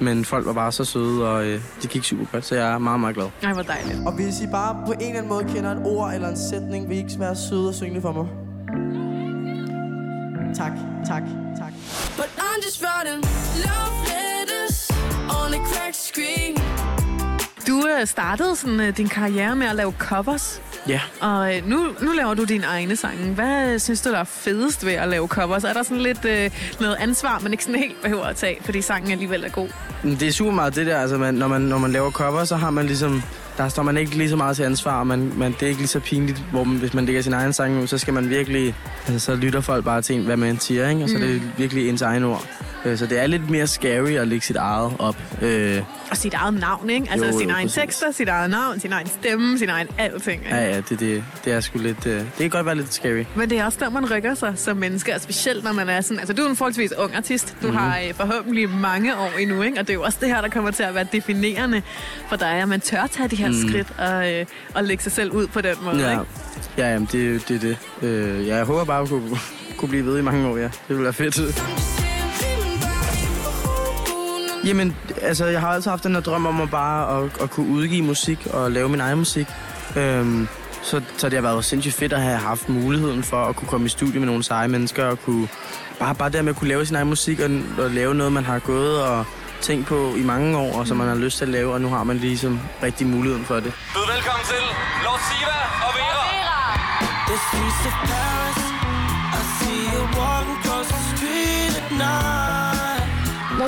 [0.00, 2.78] men folk var bare så søde, og øh, det gik super godt, så jeg er
[2.78, 3.26] meget, meget glad.
[3.42, 3.98] Ej, hvor dejligt.
[4.06, 6.88] Og hvis I bare på en eller anden måde kender et ord eller en sætning,
[6.88, 8.26] vil I ikke være søde og synge det for mig?
[10.54, 10.72] Tak,
[11.06, 11.22] tak,
[11.58, 11.72] tak.
[12.16, 13.22] But I'm just writing
[13.66, 14.90] love letters
[15.38, 16.56] on a cracked screen.
[17.66, 20.62] Du øh, startede sådan, øh, din karriere med at lave covers.
[20.88, 21.00] Ja.
[21.20, 23.34] Og øh, nu, nu laver du dine egne sange.
[23.34, 25.64] Hvad synes du, der er fedest ved at lave covers?
[25.64, 28.82] Er der sådan lidt øh, noget ansvar, man ikke sådan helt behøver at tage, fordi
[28.82, 29.68] sangen alligevel er god?
[30.02, 32.56] Det er super meget det der, altså man, når, man, når man laver cover, så
[32.56, 33.22] har man ligesom,
[33.58, 35.80] der står man ikke lige så meget til ansvar, og man, man, det er ikke
[35.80, 38.30] lige så pinligt, hvor man, hvis man lægger sin egen sang ud, så skal man
[38.30, 38.74] virkelig,
[39.06, 41.02] altså så lytter folk bare til en, hvad man siger, ikke?
[41.02, 41.20] og så Mm.
[41.20, 42.44] det er virkelig ens egen ord.
[42.84, 45.16] Øh, Så det er lidt mere scary at lægge sit eget op.
[45.42, 47.06] Øh, Og sit eget navn, ikke?
[47.10, 47.80] Altså Jo, jo, sin egen præcis.
[47.82, 50.42] tekster, sit eget navn, sin egen stemme, sin egen alting.
[50.44, 50.56] Ikke?
[50.56, 53.24] ja, ja, det, det, det er sgu lidt, øh, det kan godt være lidt scary.
[53.34, 56.00] Men det er også der, man rykker sig som menneske, og specielt når man er
[56.00, 56.18] sådan...
[56.18, 57.48] Altså, du er en forholdsvis ung artist.
[57.62, 57.76] Du Mhm.
[57.76, 57.78] mm-hmm.
[57.90, 59.80] har forhåbentlig mange år endnu, ikke?
[59.80, 61.82] Og det er jo også det her, der kommer til at være definerende
[62.28, 63.68] for dig, at man tør tage de her mm.
[63.68, 66.22] skridt og, og lægge sig selv ud på den måde, Ja, ikke?
[66.78, 67.62] ja jamen, det er jo- det.
[67.62, 67.76] det.
[68.02, 69.38] Øh, ja, jeg håber bare, at kunne,
[69.76, 70.62] kunne blive ved i mange år, ja.
[70.64, 71.97] Det ville være fedt.
[74.68, 77.68] Jamen, altså, jeg har altid haft den her drøm om at bare at, at kunne
[77.68, 79.46] udgive musik og lave min egen musik.
[79.96, 80.48] Øhm,
[80.82, 83.86] så, så det har været sindssygt fedt at have haft muligheden for at kunne komme
[83.86, 85.48] i studiet med nogle seje mennesker og kunne,
[85.98, 88.44] bare, bare det med at kunne lave sin egen musik og, og lave noget, man
[88.44, 89.24] har gået og
[89.60, 91.88] tænkt på i mange år, og som man har lyst til at lave, og nu
[91.88, 93.72] har man ligesom rigtig muligheden for det.
[93.94, 94.62] Byd velkommen til
[95.04, 96.26] Lord Siva og Vera.
[97.28, 98.47] The streets of Paris,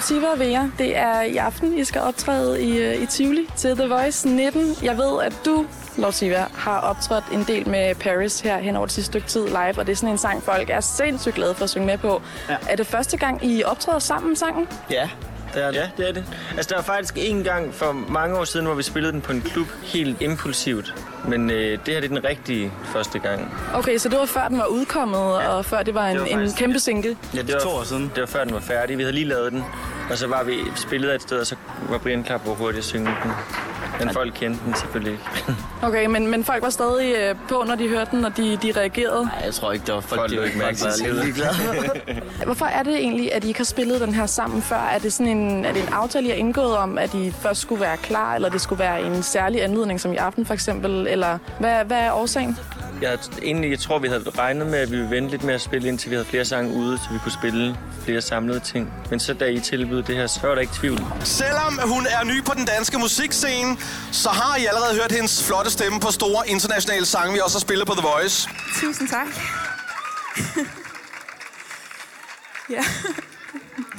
[0.01, 0.11] night.
[0.11, 3.77] Mortiva og Vera, det er i aften, I skal optræde i, øh, i Tivoli til
[3.77, 4.77] The Voice 19.
[4.83, 5.67] Jeg ved, at du,
[5.99, 9.79] Lortiva, har optrådt en del med Paris her hen over det sidste stykke tid live,
[9.79, 12.23] og det er sådan en sang, folk er sindssygt glade for at synge med på.
[12.49, 12.57] Ja.
[12.69, 14.69] Er det første gang, I optræder sammen sangen?
[14.91, 15.09] Ja,
[15.55, 15.77] det er det.
[15.77, 16.25] Ja, det er det.
[16.57, 19.33] Altså, der var faktisk en gang for mange år siden, hvor vi spillede den på
[19.33, 20.95] en klub helt impulsivt.
[21.29, 23.55] Men øh, det her det er den rigtige første gang.
[23.75, 25.49] Okay, så det var før den var udkommet, ja.
[25.49, 27.17] og før det var en, Det var en faktisk- kæmpe single?
[27.35, 28.13] Ja, det var, to år siden.
[28.15, 28.99] Det var før den var færdig.
[28.99, 29.65] Vi havde lige lavet den.
[30.11, 31.55] Og så var vi spillet et sted, og så
[31.91, 33.33] var Brian klar på hurtigt at synge den.
[34.05, 35.25] Men folk kendte den selvfølgelig ikke.
[35.83, 38.73] Okay, men, men folk var stadig øh, på, når de hørte den, og de, de
[38.77, 39.25] reagerede?
[39.25, 42.83] Nej, jeg tror ikke, der var folk, folk de var ikke mærke til Hvorfor er
[42.83, 44.77] det egentlig, at I ikke har spillet den her sammen før?
[44.77, 47.61] Er det, sådan en, er det en aftale, I har indgået om, at I først
[47.61, 51.07] skulle være klar, eller det skulle være en særlig anledning, som i aften for eksempel?
[51.07, 52.57] Eller hvad, hvad er årsagen?
[53.03, 55.61] Jeg, egentlig, jeg tror, vi havde regnet med, at vi ville vente lidt med at
[55.61, 58.93] spille, indtil vi havde flere sange ude, så vi kunne spille flere samlede ting.
[59.11, 60.99] Men så da I tilbød det her, så var der ikke tvivl.
[61.25, 63.77] Selvom hun er ny på den danske musikscene,
[64.13, 67.61] så har I allerede hørt hendes flotte stemme på store internationale sange, vi også har
[67.61, 68.49] spillet på The Voice.
[68.81, 69.27] Tusind tak.
[72.77, 72.85] ja.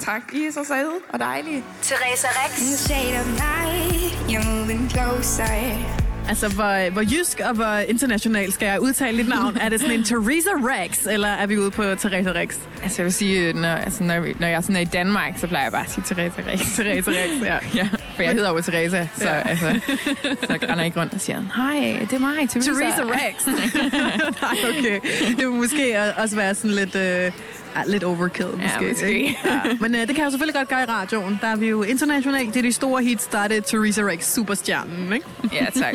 [0.04, 0.22] tak.
[0.32, 1.64] I er så søde og dejlige.
[1.82, 2.60] Teresa Rex.
[2.60, 6.01] In the shade of night, you're moving closer.
[6.28, 9.56] Altså, hvor, hvor jysk og hvor international skal jeg udtale dit navn?
[9.56, 12.56] Er det sådan en Teresa Rex, eller er vi ude på Teresa Rex?
[12.82, 15.46] Altså, jeg vil sige, øh, når, altså, når, når jeg sådan er i Danmark, så
[15.46, 16.60] plejer jeg bare at sige Teresa Rex.
[16.76, 17.58] Teresa Rex, ja.
[17.74, 17.88] ja.
[18.16, 19.48] For jeg hedder jo Teresa, så, Ja.
[19.48, 19.80] altså,
[20.24, 22.72] så render jeg ikke rundt og siger, hej, det er mig, Teresa.
[22.72, 23.46] Teresa Rex.
[24.42, 25.00] Nej, okay.
[25.28, 26.94] Det vil måske også være sådan lidt...
[26.96, 27.32] Øh,
[27.76, 28.88] Ja, lidt overkill, måske.
[28.88, 29.12] måske.
[29.12, 29.38] ikke?
[29.44, 29.60] Ja.
[29.80, 31.38] Men øh, det kan jo selvfølgelig godt gøre i radioen.
[31.40, 32.54] Der er vi jo internationalt.
[32.54, 35.26] Det er de store hits, der er det Teresa Rex, superstjernen, ikke?
[35.52, 35.94] Ja, tak.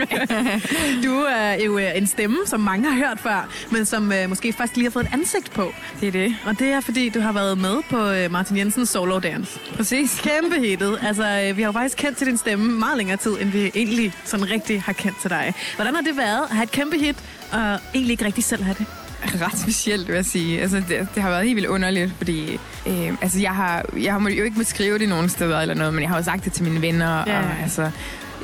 [1.05, 4.53] du er jo øh, en stemme, som mange har hørt før, men som øh, måske
[4.53, 5.73] først lige har fået et ansigt på.
[6.01, 6.35] Det er det.
[6.45, 9.59] Og det er, fordi du har været med på øh, Martin Jensens Solo Dance.
[9.75, 10.21] Præcis.
[10.21, 10.99] Kæmpe hittet.
[11.01, 13.71] Altså, øh, vi har jo faktisk kendt til din stemme meget længere tid, end vi
[13.75, 15.53] egentlig sådan rigtig har kendt til dig.
[15.75, 17.15] Hvordan har det været at have et kæmpe hit,
[17.51, 19.06] og egentlig ikke rigtig selv have det?
[19.45, 20.61] ret specielt, vil jeg sige.
[20.61, 24.29] Altså, det, det har været helt vildt underligt, fordi øh, altså, jeg har, jeg har
[24.29, 26.63] jo ikke beskrive det nogen steder eller noget, men jeg har jo sagt det til
[26.63, 27.23] mine venner.
[27.27, 27.39] Ja.
[27.39, 27.91] Og, altså,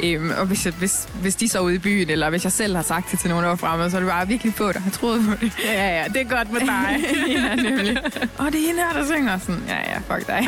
[0.03, 2.75] Øhm, og hvis, jeg, hvis, hvis de så ude i byen, eller hvis jeg selv
[2.75, 4.79] har sagt det til nogen, der var fremme, så er det bare virkelig få, der
[4.79, 5.51] har troet på det.
[5.63, 7.05] Ja, ja, ja, det er godt med dig.
[7.35, 7.97] ja, nemlig.
[8.37, 9.63] Og det er hende her, der synger sådan.
[9.67, 10.47] Ja, ja, fuck dig.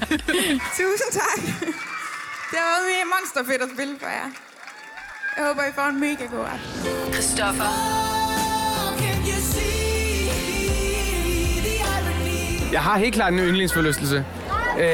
[0.78, 1.42] Tusind tak.
[2.50, 4.30] Det har været mega monsterfedt at spille for jer.
[5.36, 7.12] Jeg håber, I får en mega god aften.
[7.12, 8.01] Christoffer.
[12.72, 14.24] Jeg har helt klart en yndlingsforlystelse.
[14.78, 14.84] Øh,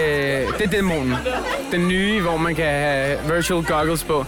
[0.59, 1.15] det er dæmonen.
[1.73, 4.25] Den nye, hvor man kan have virtual goggles på.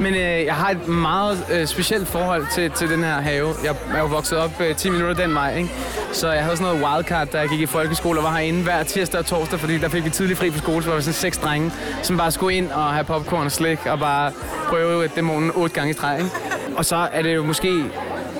[0.00, 3.48] Men øh, jeg har et meget øh, specielt forhold til, til den her have.
[3.64, 5.70] Jeg er jo vokset op øh, 10 minutter den vej, ikke?
[6.12, 8.82] Så jeg havde sådan noget wildcard, da jeg gik i folkeskole og var herinde hver
[8.82, 11.14] tirsdag og torsdag, fordi der fik vi tidlig fri på skole, så var vi sådan
[11.14, 14.32] seks drenge, som bare skulle ind og have popcorn og slik og bare
[14.68, 16.16] prøve dæmonen otte gange i træ.
[16.16, 16.30] ikke?
[16.76, 17.84] Og så er det jo måske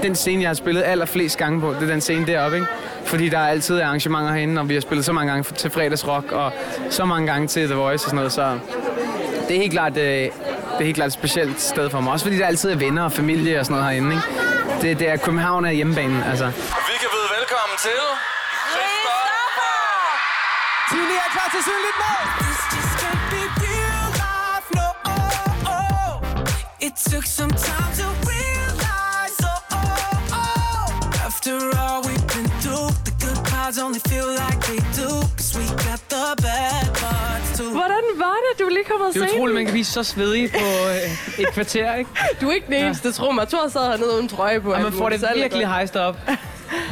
[0.02, 2.68] den scene, jeg har spillet allerflest gange på, det er den scene deroppe, ikke?
[3.04, 6.32] Fordi der er altid arrangementer herinde, og vi har spillet så mange gange til fredagsrock,
[6.32, 6.52] og
[6.90, 8.58] så mange gange til The Voice og sådan noget, så
[9.48, 10.30] det er helt klart, øh, det
[10.80, 12.12] er helt klart et specielt sted for mig.
[12.12, 14.26] Også fordi der altid er venner og familie og sådan noget herinde, ikke?
[14.82, 16.46] Det, det er København er hjemmebanen, altså.
[16.46, 18.00] Vi kan byde velkommen til...
[20.90, 22.18] Tine er klar til at synge lidt med.
[26.86, 27.67] It took some time
[33.78, 35.10] parts only feel like they do.
[35.36, 37.70] Cause we got the bad parts too.
[37.70, 40.66] Hvordan var det, du lige kommet Det er utroligt, man kan blive så svedig på
[40.88, 42.10] øh, et kvarter, ikke?
[42.40, 43.48] Du er ikke den eneste, tro mig.
[43.48, 44.72] Thor sad hernede uden trøje på.
[44.72, 46.16] Og man får det er virkelig hejst op.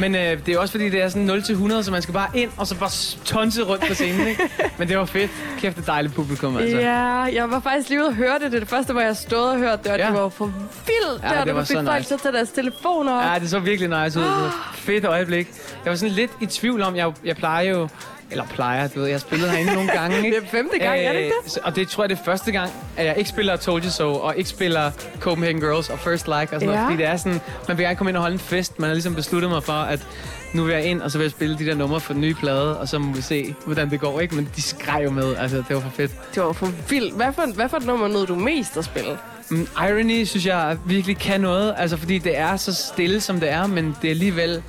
[0.01, 2.51] Men øh, det er også fordi, det er sådan 0-100, så man skal bare ind,
[2.57, 2.91] og så bare
[3.25, 4.43] tonse rundt på scenen, ikke?
[4.79, 5.31] Men det var fedt.
[5.59, 6.79] Kæft, et dejligt publikum, altså.
[6.79, 8.53] Ja, jeg var faktisk lige ude og høre det.
[8.53, 10.07] Det det første, hvor jeg stod og hørte det, og Ja.
[10.07, 11.23] det var for vildt.
[11.23, 12.09] Ja, der, det var så folk nice.
[12.09, 13.33] til at tage deres telefoner.
[13.33, 14.25] Ja, det så virkelig nice ud.
[14.25, 15.49] Det et fedt øjeblik.
[15.85, 17.89] Jeg var sådan lidt i tvivl om, jeg, jeg plejer jo...
[18.31, 20.31] Eller plejer, du ved, jeg har spillet herinde nogle gange, ikke?
[20.37, 21.53] Det er femte gang, er det ikke det?
[21.53, 23.91] så- Og det tror jeg, det er første gang, at jeg ikke spiller Told You
[23.91, 26.79] So, og ikke spiller Copenhagen Girls og First Like og sådan noget.
[26.79, 26.85] Ja.
[26.85, 28.79] Fordi det er sådan, man vil gerne komme ind og holde en fest.
[28.79, 30.07] Man har ligesom besluttet mig for, at
[30.55, 32.35] nu vil jeg ind, og så vil jeg spille de der numre for den nye
[32.35, 34.35] plade, og så må vi se, hvordan det går, ikke?
[34.35, 36.11] Men de skreg jo med, altså, det var for fedt.
[36.35, 37.15] Det var for vildt.
[37.17, 39.19] Hvad for, hvad for et nummer nåede du mest at spille?
[39.51, 43.51] Mm, Irony synes jeg virkelig kan noget, altså fordi det er så stille som det
[43.51, 44.63] er, men det er alligevel,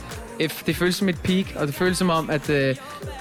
[0.65, 2.76] det føles som et peak, og det føles som om, at øh,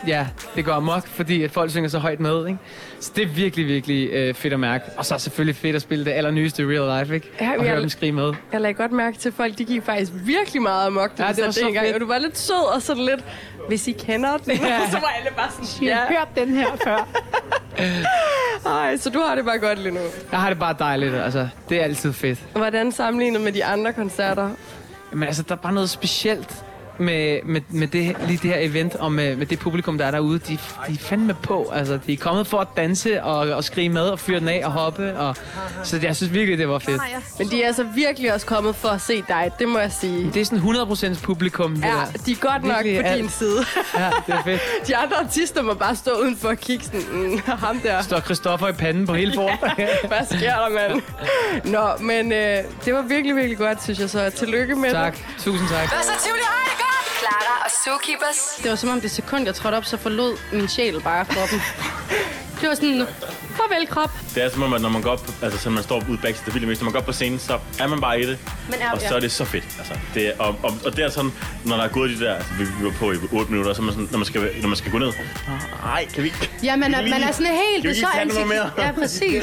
[0.06, 2.58] ja, det går amok, fordi at folk synger så højt med, ikke?
[3.00, 4.84] Så det er virkelig, virkelig øh, fedt at mærke.
[4.96, 7.30] Og så er det selvfølgelig fedt at spille det allernyeste i real life, ikke?
[7.40, 8.32] Ja, og jeg- høre dem skrige med.
[8.52, 11.18] Jeg lagde godt mærke til, at folk de gik faktisk virkelig meget amok.
[11.18, 11.78] da Ja, det var så gang.
[11.86, 11.94] fedt.
[11.94, 13.24] Og du var lidt sød og sådan lidt,
[13.68, 14.52] hvis I kender den.
[14.52, 14.80] Ja.
[14.90, 17.08] så var alle bare sådan, Jeg har hørt den her før.
[18.66, 20.00] Ej, så du har det bare godt lige nu.
[20.32, 21.48] Jeg har det bare dejligt, altså.
[21.68, 22.38] Det er altid fedt.
[22.52, 24.50] Hvordan sammenlignet med de andre koncerter?
[25.12, 26.64] Men altså, der er bare noget specielt
[26.98, 30.10] med, med, med det, lige det her event, og med, med det publikum, der er
[30.10, 30.38] derude.
[30.38, 31.70] De, de er fandme på.
[31.74, 34.62] Altså, de er kommet for at danse og, og skrige med og fyre den af
[34.64, 35.18] og hoppe.
[35.18, 35.36] Og,
[35.84, 37.00] så jeg synes virkelig, det var fedt.
[37.38, 40.30] Men de er altså virkelig også kommet for at se dig, det må jeg sige.
[40.34, 40.58] Det er sådan
[41.16, 42.04] 100% publikum, det Ja, der.
[42.26, 43.20] de er godt nok Virkelig på alt.
[43.22, 43.58] din side.
[43.98, 44.60] Ja, det er fedt.
[44.88, 48.02] De andre artister må bare stå udenfor og kigge sådan, mm, ham der.
[48.02, 49.58] Står Christoffer i panden på hele bordet.
[50.10, 51.02] Hvad sker der, mand?
[51.64, 54.10] Nå, men øh, det var virkelig, virkelig godt, synes jeg.
[54.10, 55.14] Så tillykke med tak.
[55.16, 55.24] det.
[55.38, 55.88] Tusind tak.
[55.88, 56.40] Hvad så, Tivoli?
[56.78, 56.85] Godt?
[57.18, 58.40] Clara og Zookeepers.
[58.62, 61.60] Det var som om det sekund, jeg trådte op, så forlod min sjæl bare kroppen.
[62.60, 63.06] Det var sådan,
[63.56, 64.10] farvel krop.
[64.34, 66.44] Det er som om, at når man går op, altså så man står ude backstage,
[66.46, 68.38] det vildt mest, når man går op på scenen, så er man bare i det.
[68.70, 69.16] Men er- og så ja.
[69.16, 69.64] er det så fedt.
[69.78, 71.30] Altså, det er, og, og, og, det er sådan,
[71.64, 73.82] når der er gået de der, altså, vi, vi var på i 8 minutter, så
[73.82, 75.12] man sådan, når man skal, når man skal gå ned.
[75.84, 76.50] Nej, kan vi ikke?
[76.62, 77.82] Ja, man er, man er sådan helt...
[77.84, 78.46] Det er så ansigt...
[78.78, 79.42] Ja, præcis.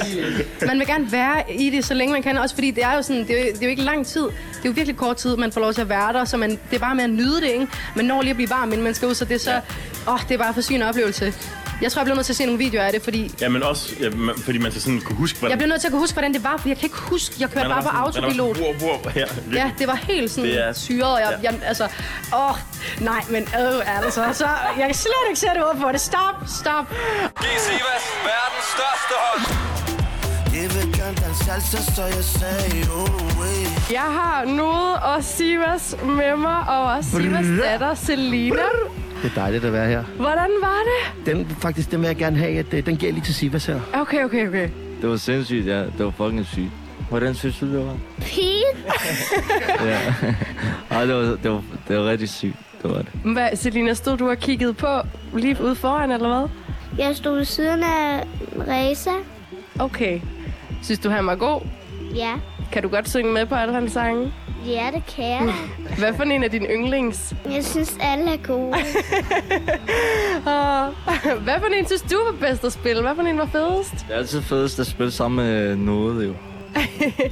[0.68, 2.38] Man vil gerne være i det, så længe man kan.
[2.38, 4.22] Også fordi det er jo sådan, det er jo, det er jo ikke lang tid.
[4.22, 4.30] Det
[4.64, 6.26] er jo virkelig kort tid, man får lov til at være der.
[6.26, 7.68] Så man, det er bare med at nyde det, ikke?
[7.96, 9.62] Man når lige at blive varm, inden man skal ud, så det er så...
[10.08, 11.34] Åh, det er bare for syg en oplevelse.
[11.82, 13.64] Jeg tror, jeg bliver nødt til at se nogle videoer af det, fordi Ja, men
[13.64, 15.52] også, ja, man, fordi man så sådan kunne huske, hvordan...
[15.52, 17.36] jeg bliver nødt til at kunne huske, hvordan det var, for jeg kan ikke huske.
[17.40, 18.58] Jeg kørte bare var på sådan- var autopilot.
[18.58, 21.52] sådan, Wow, wow, her, Ja, det var helt sådan Det er- syret, og jeg, ja.
[21.52, 21.84] jeg, altså,
[22.36, 22.56] åh,
[23.02, 26.02] nej, men øh, altså, så, jeg kan slet ikke sætte ord på det.
[26.02, 26.86] Stop, stop.
[27.42, 29.42] Giv Sivas verdens største hold.
[30.54, 30.70] Jeg
[32.96, 33.92] oh.
[33.92, 38.56] Jeg har Node og Sivas med mig, og også Sivas datter, Selina.
[39.24, 40.04] Det er dejligt at være her.
[40.04, 41.26] Hvordan var det?
[41.36, 43.66] Den, faktisk, den vil jeg gerne have, at øh, den giver jeg lige til Sivas
[43.66, 43.80] her.
[43.94, 44.70] Okay, okay, okay.
[45.02, 45.80] Det var sindssygt, ja.
[45.80, 46.70] Det var fucking sygt.
[47.10, 47.98] Hvordan synes du, det var?
[48.22, 48.64] Pige.
[49.86, 50.00] Ja.
[50.92, 52.56] Ej, det var, det, var, det var rigtig sygt.
[52.84, 53.08] Det var det.
[53.34, 54.88] Hvad, Selina, stod du og kiggede på
[55.34, 56.50] lige ude foran, eller hvad?
[57.06, 58.24] Jeg stod ved siden af
[58.68, 59.12] Reza.
[59.80, 60.20] Okay.
[60.84, 61.62] Synes du, han var god?
[62.16, 62.34] Ja.
[62.72, 64.34] Kan du godt synge med på alle hans sange?
[64.68, 65.54] Ja, det kan jeg.
[65.98, 67.34] Hvad for en af dine yndlings?
[67.46, 68.76] Jeg synes, alle er gode.
[71.44, 73.02] Hvad for en synes du var bedst at spille?
[73.02, 73.92] Hvad for en var fedest?
[73.92, 76.34] Det er altid fedest at spille sammen med noget, jo.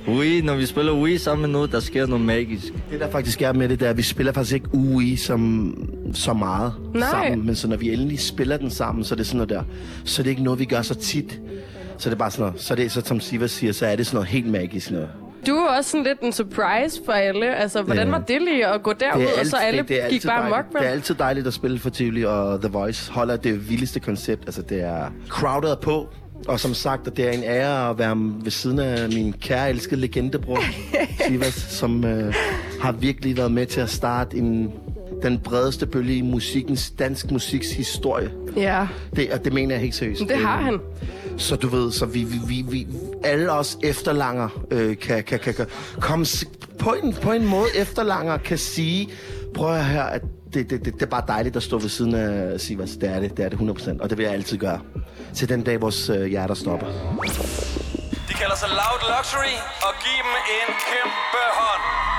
[0.17, 2.63] Wii, når vi spiller Wii sammen med noget, der sker noget magisk.
[2.91, 5.73] Det der faktisk er med det, der er, at vi spiller faktisk ikke UI som
[6.13, 7.09] så meget Nej.
[7.11, 7.45] sammen.
[7.45, 9.63] Men så når vi endelig spiller den sammen, så er det sådan noget der.
[10.05, 11.39] Så er det ikke noget, vi gør så tit.
[11.97, 12.61] Så er det bare sådan noget.
[12.61, 15.09] Så er det, så som Siva siger, så er det sådan noget helt magisk noget.
[15.47, 17.55] Du er også sådan lidt en surprise for alle.
[17.55, 18.11] Altså, hvordan Ja.
[18.11, 20.55] var det lige at gå derud, og så alle det, det gik bare dejligt.
[20.57, 20.81] mok med?
[20.81, 24.43] Det er altid dejligt at spille for Tivoli, og The Voice holder det vildeste koncept.
[24.45, 26.07] Altså, det er crowded på.
[26.47, 29.69] Og som sagt, at det er en ære at være ved siden af min kære
[29.69, 30.59] elskede legendebror,
[31.27, 32.33] Sivas, som øh,
[32.81, 34.71] har virkelig været med til at starte en,
[35.23, 38.31] den bredeste bølge i musikkens, dansk musiks historie.
[38.55, 38.87] Ja.
[39.15, 40.21] Det, og det mener jeg helt seriøst.
[40.27, 40.79] Det har han.
[41.37, 42.87] Så du ved, så vi, vi, vi, vi
[43.23, 45.65] alle os efterlanger øh, kan, kan, kan, kan
[45.99, 46.25] komme
[46.79, 49.09] på en, på en måde efterlanger kan sige,
[49.53, 50.21] prøv at høre, at
[50.53, 52.89] det, det, det, det er bare dejligt at stå ved siden af Sivas.
[52.91, 54.79] Det er det, det er det 100%, og det vil jeg altid gøre.
[55.33, 56.87] Til den dag, vores øh, hjerter stopper.
[58.29, 59.55] De kalder sig Loud Luxury,
[59.87, 62.10] og giv dem en kæmpe hånd.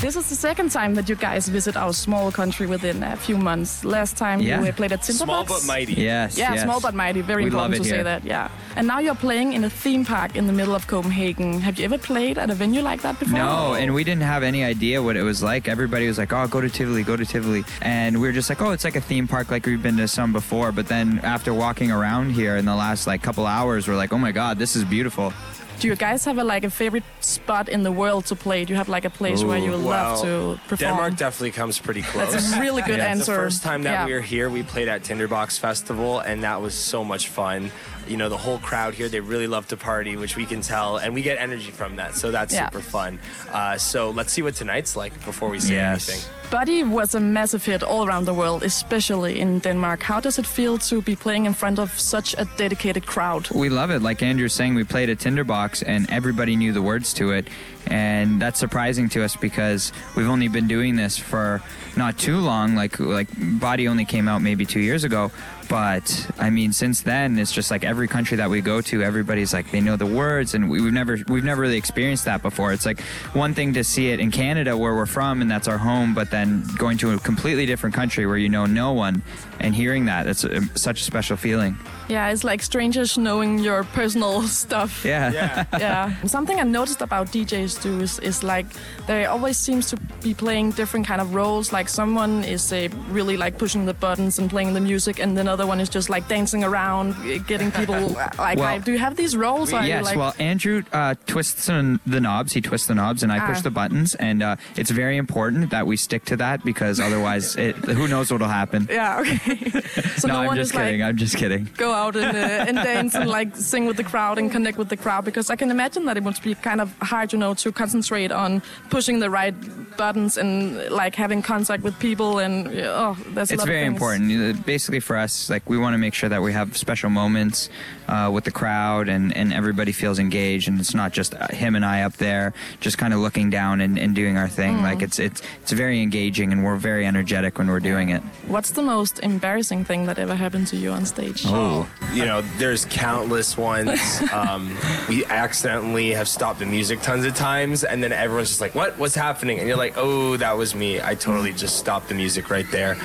[0.00, 3.38] This is the second time that you guys visit our small country within a few
[3.38, 3.84] months.
[3.86, 4.62] Last time Yeah.
[4.62, 5.48] you played at Tinderbox.
[5.48, 5.94] Small but mighty.
[5.94, 6.62] Yes, Yeah, yes.
[6.62, 7.22] small but mighty.
[7.22, 8.22] Very We love important it to say that.
[8.22, 8.48] Yeah.
[8.76, 11.58] And now you're playing in a theme park in the middle of Copenhagen.
[11.62, 13.38] Have you ever played at a venue like that before?
[13.38, 15.68] No, and we didn't have any idea what it was like.
[15.68, 18.60] Everybody was like, "Oh, go to Tivoli, go to Tivoli," and we were just like,
[18.60, 21.54] "Oh, it's like a theme park, like we've been to some before." But then after
[21.54, 24.76] walking around here in the last like couple hours, we're like, "Oh my God, this
[24.76, 25.32] is beautiful."
[25.80, 28.64] Do you guys have a, like a favorite spot in the world to play?
[28.64, 30.78] Do you have like a place where you would love to perform?
[30.90, 32.32] Denmark definitely comes pretty close.
[32.32, 33.32] That's a really good Yeah, answer.
[33.32, 34.06] The first time that Yeah.
[34.06, 37.70] we were here, we played at Tinderbox Festival, and that was so much fun.
[38.08, 40.96] You know, the whole crowd here, they really love to party, which we can tell,
[40.98, 42.70] and we get energy from that, so that's Yeah.
[42.70, 43.18] super fun.
[43.52, 46.08] Uh, so let's see what tonight's like before we say Yes.
[46.08, 46.30] anything.
[46.50, 50.02] Buddy was a massive hit all around the world, especially in Denmark.
[50.02, 53.50] How does it feel to be playing in front of such a dedicated crowd?
[53.50, 54.02] We love it.
[54.02, 57.48] Like Andrew's saying, we played at Tinderbox and everybody knew the words to it.
[57.86, 61.60] And that's surprising to us because we've only been doing this for
[61.96, 62.74] not too long.
[62.74, 65.30] Like like Body only came out maybe two years ago.
[65.68, 69.52] But I mean, since then, it's just like every country that we go to, everybody's
[69.52, 72.72] like they know the words, and we, we've never we've never really experienced that before.
[72.72, 73.00] It's like
[73.32, 76.30] one thing to see it in Canada where we're from and that's our home, but
[76.34, 79.22] then going to a completely different country where you know no one
[79.64, 81.76] and hearing that, it's a, such a special feeling.
[82.08, 85.04] Yeah, it's like strangers knowing your personal stuff.
[85.04, 85.32] Yeah.
[85.32, 85.64] Yeah.
[85.78, 86.22] yeah.
[86.26, 88.66] Something I noticed about DJs too is, is like
[89.06, 91.72] they always seems to be playing different kind of roles.
[91.72, 95.66] Like someone is uh, really like pushing the buttons and playing the music, and another
[95.66, 97.14] one is just like dancing around,
[97.46, 98.58] getting people like.
[98.58, 99.72] Well- do you have these roles?
[99.72, 102.52] Or yes, like, well, Andrew uh, twists on the knobs.
[102.52, 103.62] He twists the knobs, and I push Ah.
[103.62, 104.14] the buttons.
[104.16, 108.30] And uh, it's very important that we stick to that because otherwise, it, who knows
[108.30, 108.86] what'll happen?
[108.90, 109.20] Yeah.
[109.20, 109.53] Okay.
[110.16, 111.02] so no, no, I'm just is like kidding.
[111.02, 111.68] I'm just kidding.
[111.76, 114.88] go out and, uh, and dance and like sing with the crowd and connect with
[114.88, 117.54] the crowd because I can imagine that it must be kind of hard, you know,
[117.54, 119.54] to concentrate on pushing the right
[119.96, 123.94] buttons and like having contact with people and oh, a it's lot very of things.
[123.94, 124.24] important.
[124.28, 127.68] Know, Basically, for us, like we want to make sure that we have special moments
[128.08, 131.74] uh, with the crowd, and, and everybody feels engaged, and it's not just uh, him
[131.76, 134.76] and I up there, just kind of looking down and, and doing our thing.
[134.78, 134.82] Mm.
[134.82, 138.22] Like it's it's it's very engaging, and we're very energetic when we're doing it.
[138.46, 141.42] What's the most embarrassing thing that ever happened to you on stage?
[141.46, 141.88] Oh.
[142.12, 144.00] You know, there's countless ones.
[144.32, 144.74] um,
[145.08, 148.98] we accidentally have stopped the music tons of times, and then everyone's just like, "What?
[148.98, 151.00] What's happening?" And you're like, "Oh, that was me.
[151.00, 152.96] I totally just stopped the music right there."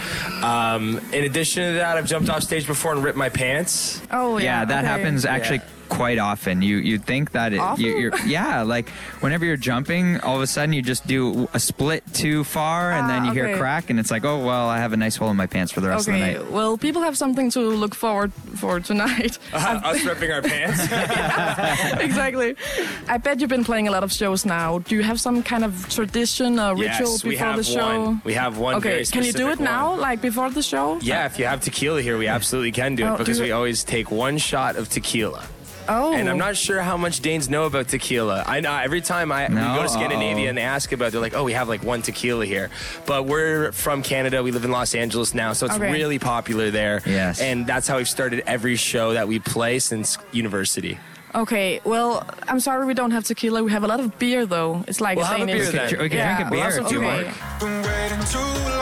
[0.42, 4.02] Um, in addition to that, I've jumped off stage before and ripped my pants.
[4.12, 6.62] Oh yeah, that happens actually quite often.
[6.62, 7.84] You you think that it, Often?
[7.84, 8.90] you, you're yeah like
[9.22, 13.10] whenever you're jumping, all of a sudden you just do a split too far, and
[13.10, 15.16] then Ah, you hear a crack, and it's like oh well, I have a nice
[15.16, 16.52] hole in my pants for the rest of the Okay, night.
[16.52, 19.38] well, people have something to look forward for tonight.
[19.54, 20.80] Us ripping our pants.
[22.00, 22.56] exactly.
[23.08, 24.80] I bet you've been playing a lot of shows now.
[24.80, 28.00] Do you have some kind of tradition or ritual Yes, we before have the show?
[28.06, 28.22] one.
[28.24, 31.00] We have one Okay, very can you do it specific now, like before the show?
[31.02, 33.46] Yeah, if you have tequila here, we absolutely can do Oh, it do because you-
[33.46, 35.44] we always take one shot of tequila.
[35.92, 36.14] Oh.
[36.14, 36.38] And I'm oh.
[36.38, 38.44] not sure how much Danes know about tequila.
[38.46, 40.50] I know every time I we go to Scandinavia Uh-oh.
[40.50, 42.70] and they ask about, it, they're like, "Oh, we have like one tequila here,"
[43.08, 44.44] but we're from Canada.
[44.44, 45.92] We live in Los Angeles now, so it's Okay.
[45.92, 47.02] really popular there.
[47.06, 47.42] Yes.
[47.42, 51.00] and that's how we've started every show that we play since university.
[51.36, 53.64] Okay, well, I'm sorry we don't have tequila.
[53.64, 54.84] We have a lot of beer, though.
[54.88, 55.72] It's like We'll have a Danish.
[55.72, 56.00] beer then.
[56.02, 56.36] We can yeah.
[56.36, 57.24] drink a beer if you okay.
[57.26, 58.34] want.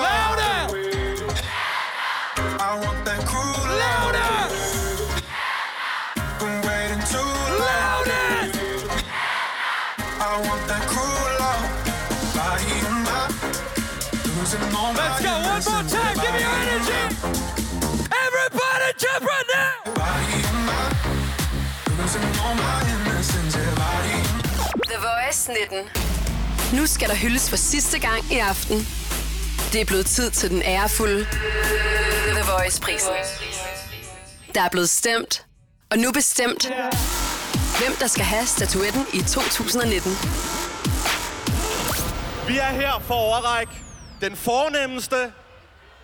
[0.07, 0.77] Louder!
[2.59, 3.66] I want that cool
[15.65, 17.03] one more time, give me your energy.
[18.25, 19.73] Everybody jump right now.
[24.87, 25.89] The Voice 19.
[26.73, 28.87] Nu skal der hyldes for sidste gang i aften.
[29.73, 31.25] Det er blevet tid til den ærefulde
[32.33, 33.13] The Voice-prisen.
[34.55, 35.45] Der er blevet stemt,
[35.91, 36.67] og nu bestemt,
[37.79, 40.11] hvem der skal have statuetten i 2019.
[42.47, 43.73] Vi er her for at overrække
[44.21, 45.31] den fornemmeste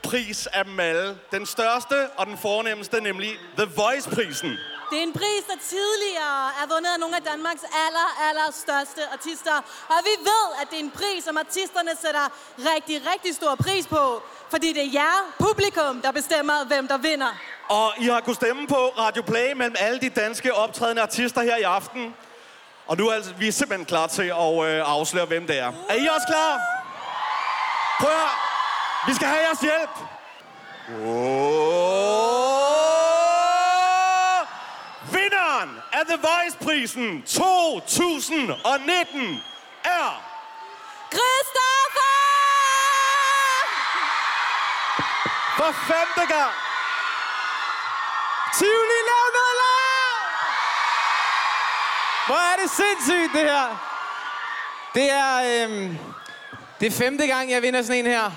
[0.04, 1.18] pris af dem alle.
[1.32, 4.58] Den største og den fornemmeste, nemlig The Voice-prisen.
[4.90, 9.02] Det er en pris, der tidligere er vundet af nogle af Danmarks aller, aller største
[9.14, 9.56] artister.
[9.88, 12.26] Og vi ved, at det er en pris, som artisterne sætter
[12.58, 14.24] rigtig, rigtig stor pris på.
[14.50, 17.32] Fordi det er jer, publikum, der bestemmer, hvem der vinder.
[17.70, 21.58] Og I har kunnet stemme på Radio Play mellem alle de danske optrædende artister her
[21.58, 22.16] i aften.
[22.88, 25.72] Og nu er altså, vi er simpelthen klar til at øh, afsløre, hvem det er.
[25.90, 26.62] Er I også klar?
[28.00, 28.53] Prøv at.
[29.08, 29.90] Vi skal have jeres hjælp.
[30.90, 30.96] Oh!
[35.12, 39.44] Vinderen af The Voice-prisen 2019
[39.84, 40.24] er...
[41.12, 42.14] Christoffer!
[45.58, 46.54] For femte gang.
[48.58, 50.20] Tivoli, lav noget larm!
[52.28, 53.68] Hvor er det sindssygt, det her.
[54.94, 55.98] Det er, øhm,
[56.80, 58.32] det er femte gang, jeg vinder sådan en her.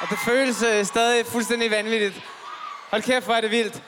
[0.00, 2.22] Og det føles øh, stadig fuldstændig vanvittigt.
[2.90, 3.82] Hold kæft, hvor er det vildt.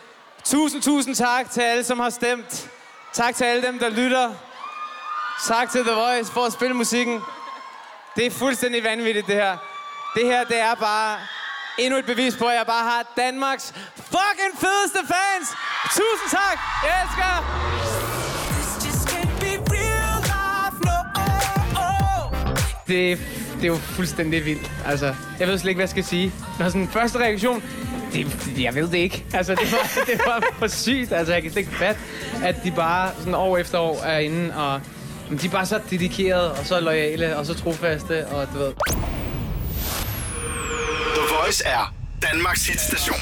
[0.45, 2.71] Tusind, tusind tak til alle, som har stemt.
[3.13, 4.35] Tak til alle dem, der lytter.
[5.47, 7.21] Tak til The Voice for at spille musikken.
[8.17, 9.57] Det er fuldstændig vanvittigt, det her.
[10.15, 11.19] Det her, det er bare
[11.79, 15.49] endnu et bevis på, at jeg bare har Danmarks fucking fedeste fans.
[15.91, 16.59] Tusind tak.
[16.85, 17.63] Jeg elsker.
[22.87, 24.71] Det, det er jo fuldstændig vildt.
[24.87, 26.33] Altså, jeg ved slet ikke, hvad jeg skal sige.
[26.59, 27.63] Når sådan første reaktion,
[28.13, 28.27] det,
[28.63, 29.25] jeg ved det ikke.
[29.33, 31.13] Altså, det var, det var for sygt.
[31.13, 32.01] Altså, jeg kan slet ikke fatte,
[32.45, 34.81] at de bare sådan år efter år er inde, og
[35.29, 38.73] men de er bare så dedikerede, og så loyale, og så trofaste, og du ved.
[41.15, 43.21] The Voice er Danmarks hitstation.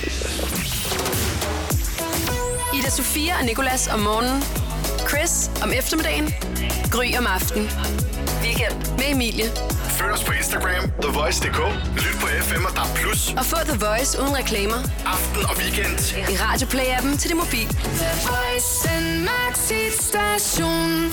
[2.78, 4.42] Ida Sofia og Nicolas om morgenen.
[5.08, 6.34] Chris om eftermiddagen.
[6.92, 8.09] Gry om aftenen.
[8.50, 9.48] Weekend med Emilie.
[9.98, 11.60] Følg os på Instagram, TheVoice.dk,
[12.04, 12.98] lyt på FM og DAB+.
[13.40, 14.80] Og få The Voice uden reklamer.
[15.14, 15.96] Aften og weekend.
[16.32, 17.68] I Radioplay-appen til det mobil.
[18.02, 21.12] The Voice, Danmarks hitstation.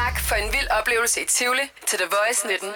[0.00, 2.68] Tak for en vild oplevelse i Tivoli til The Voice 19.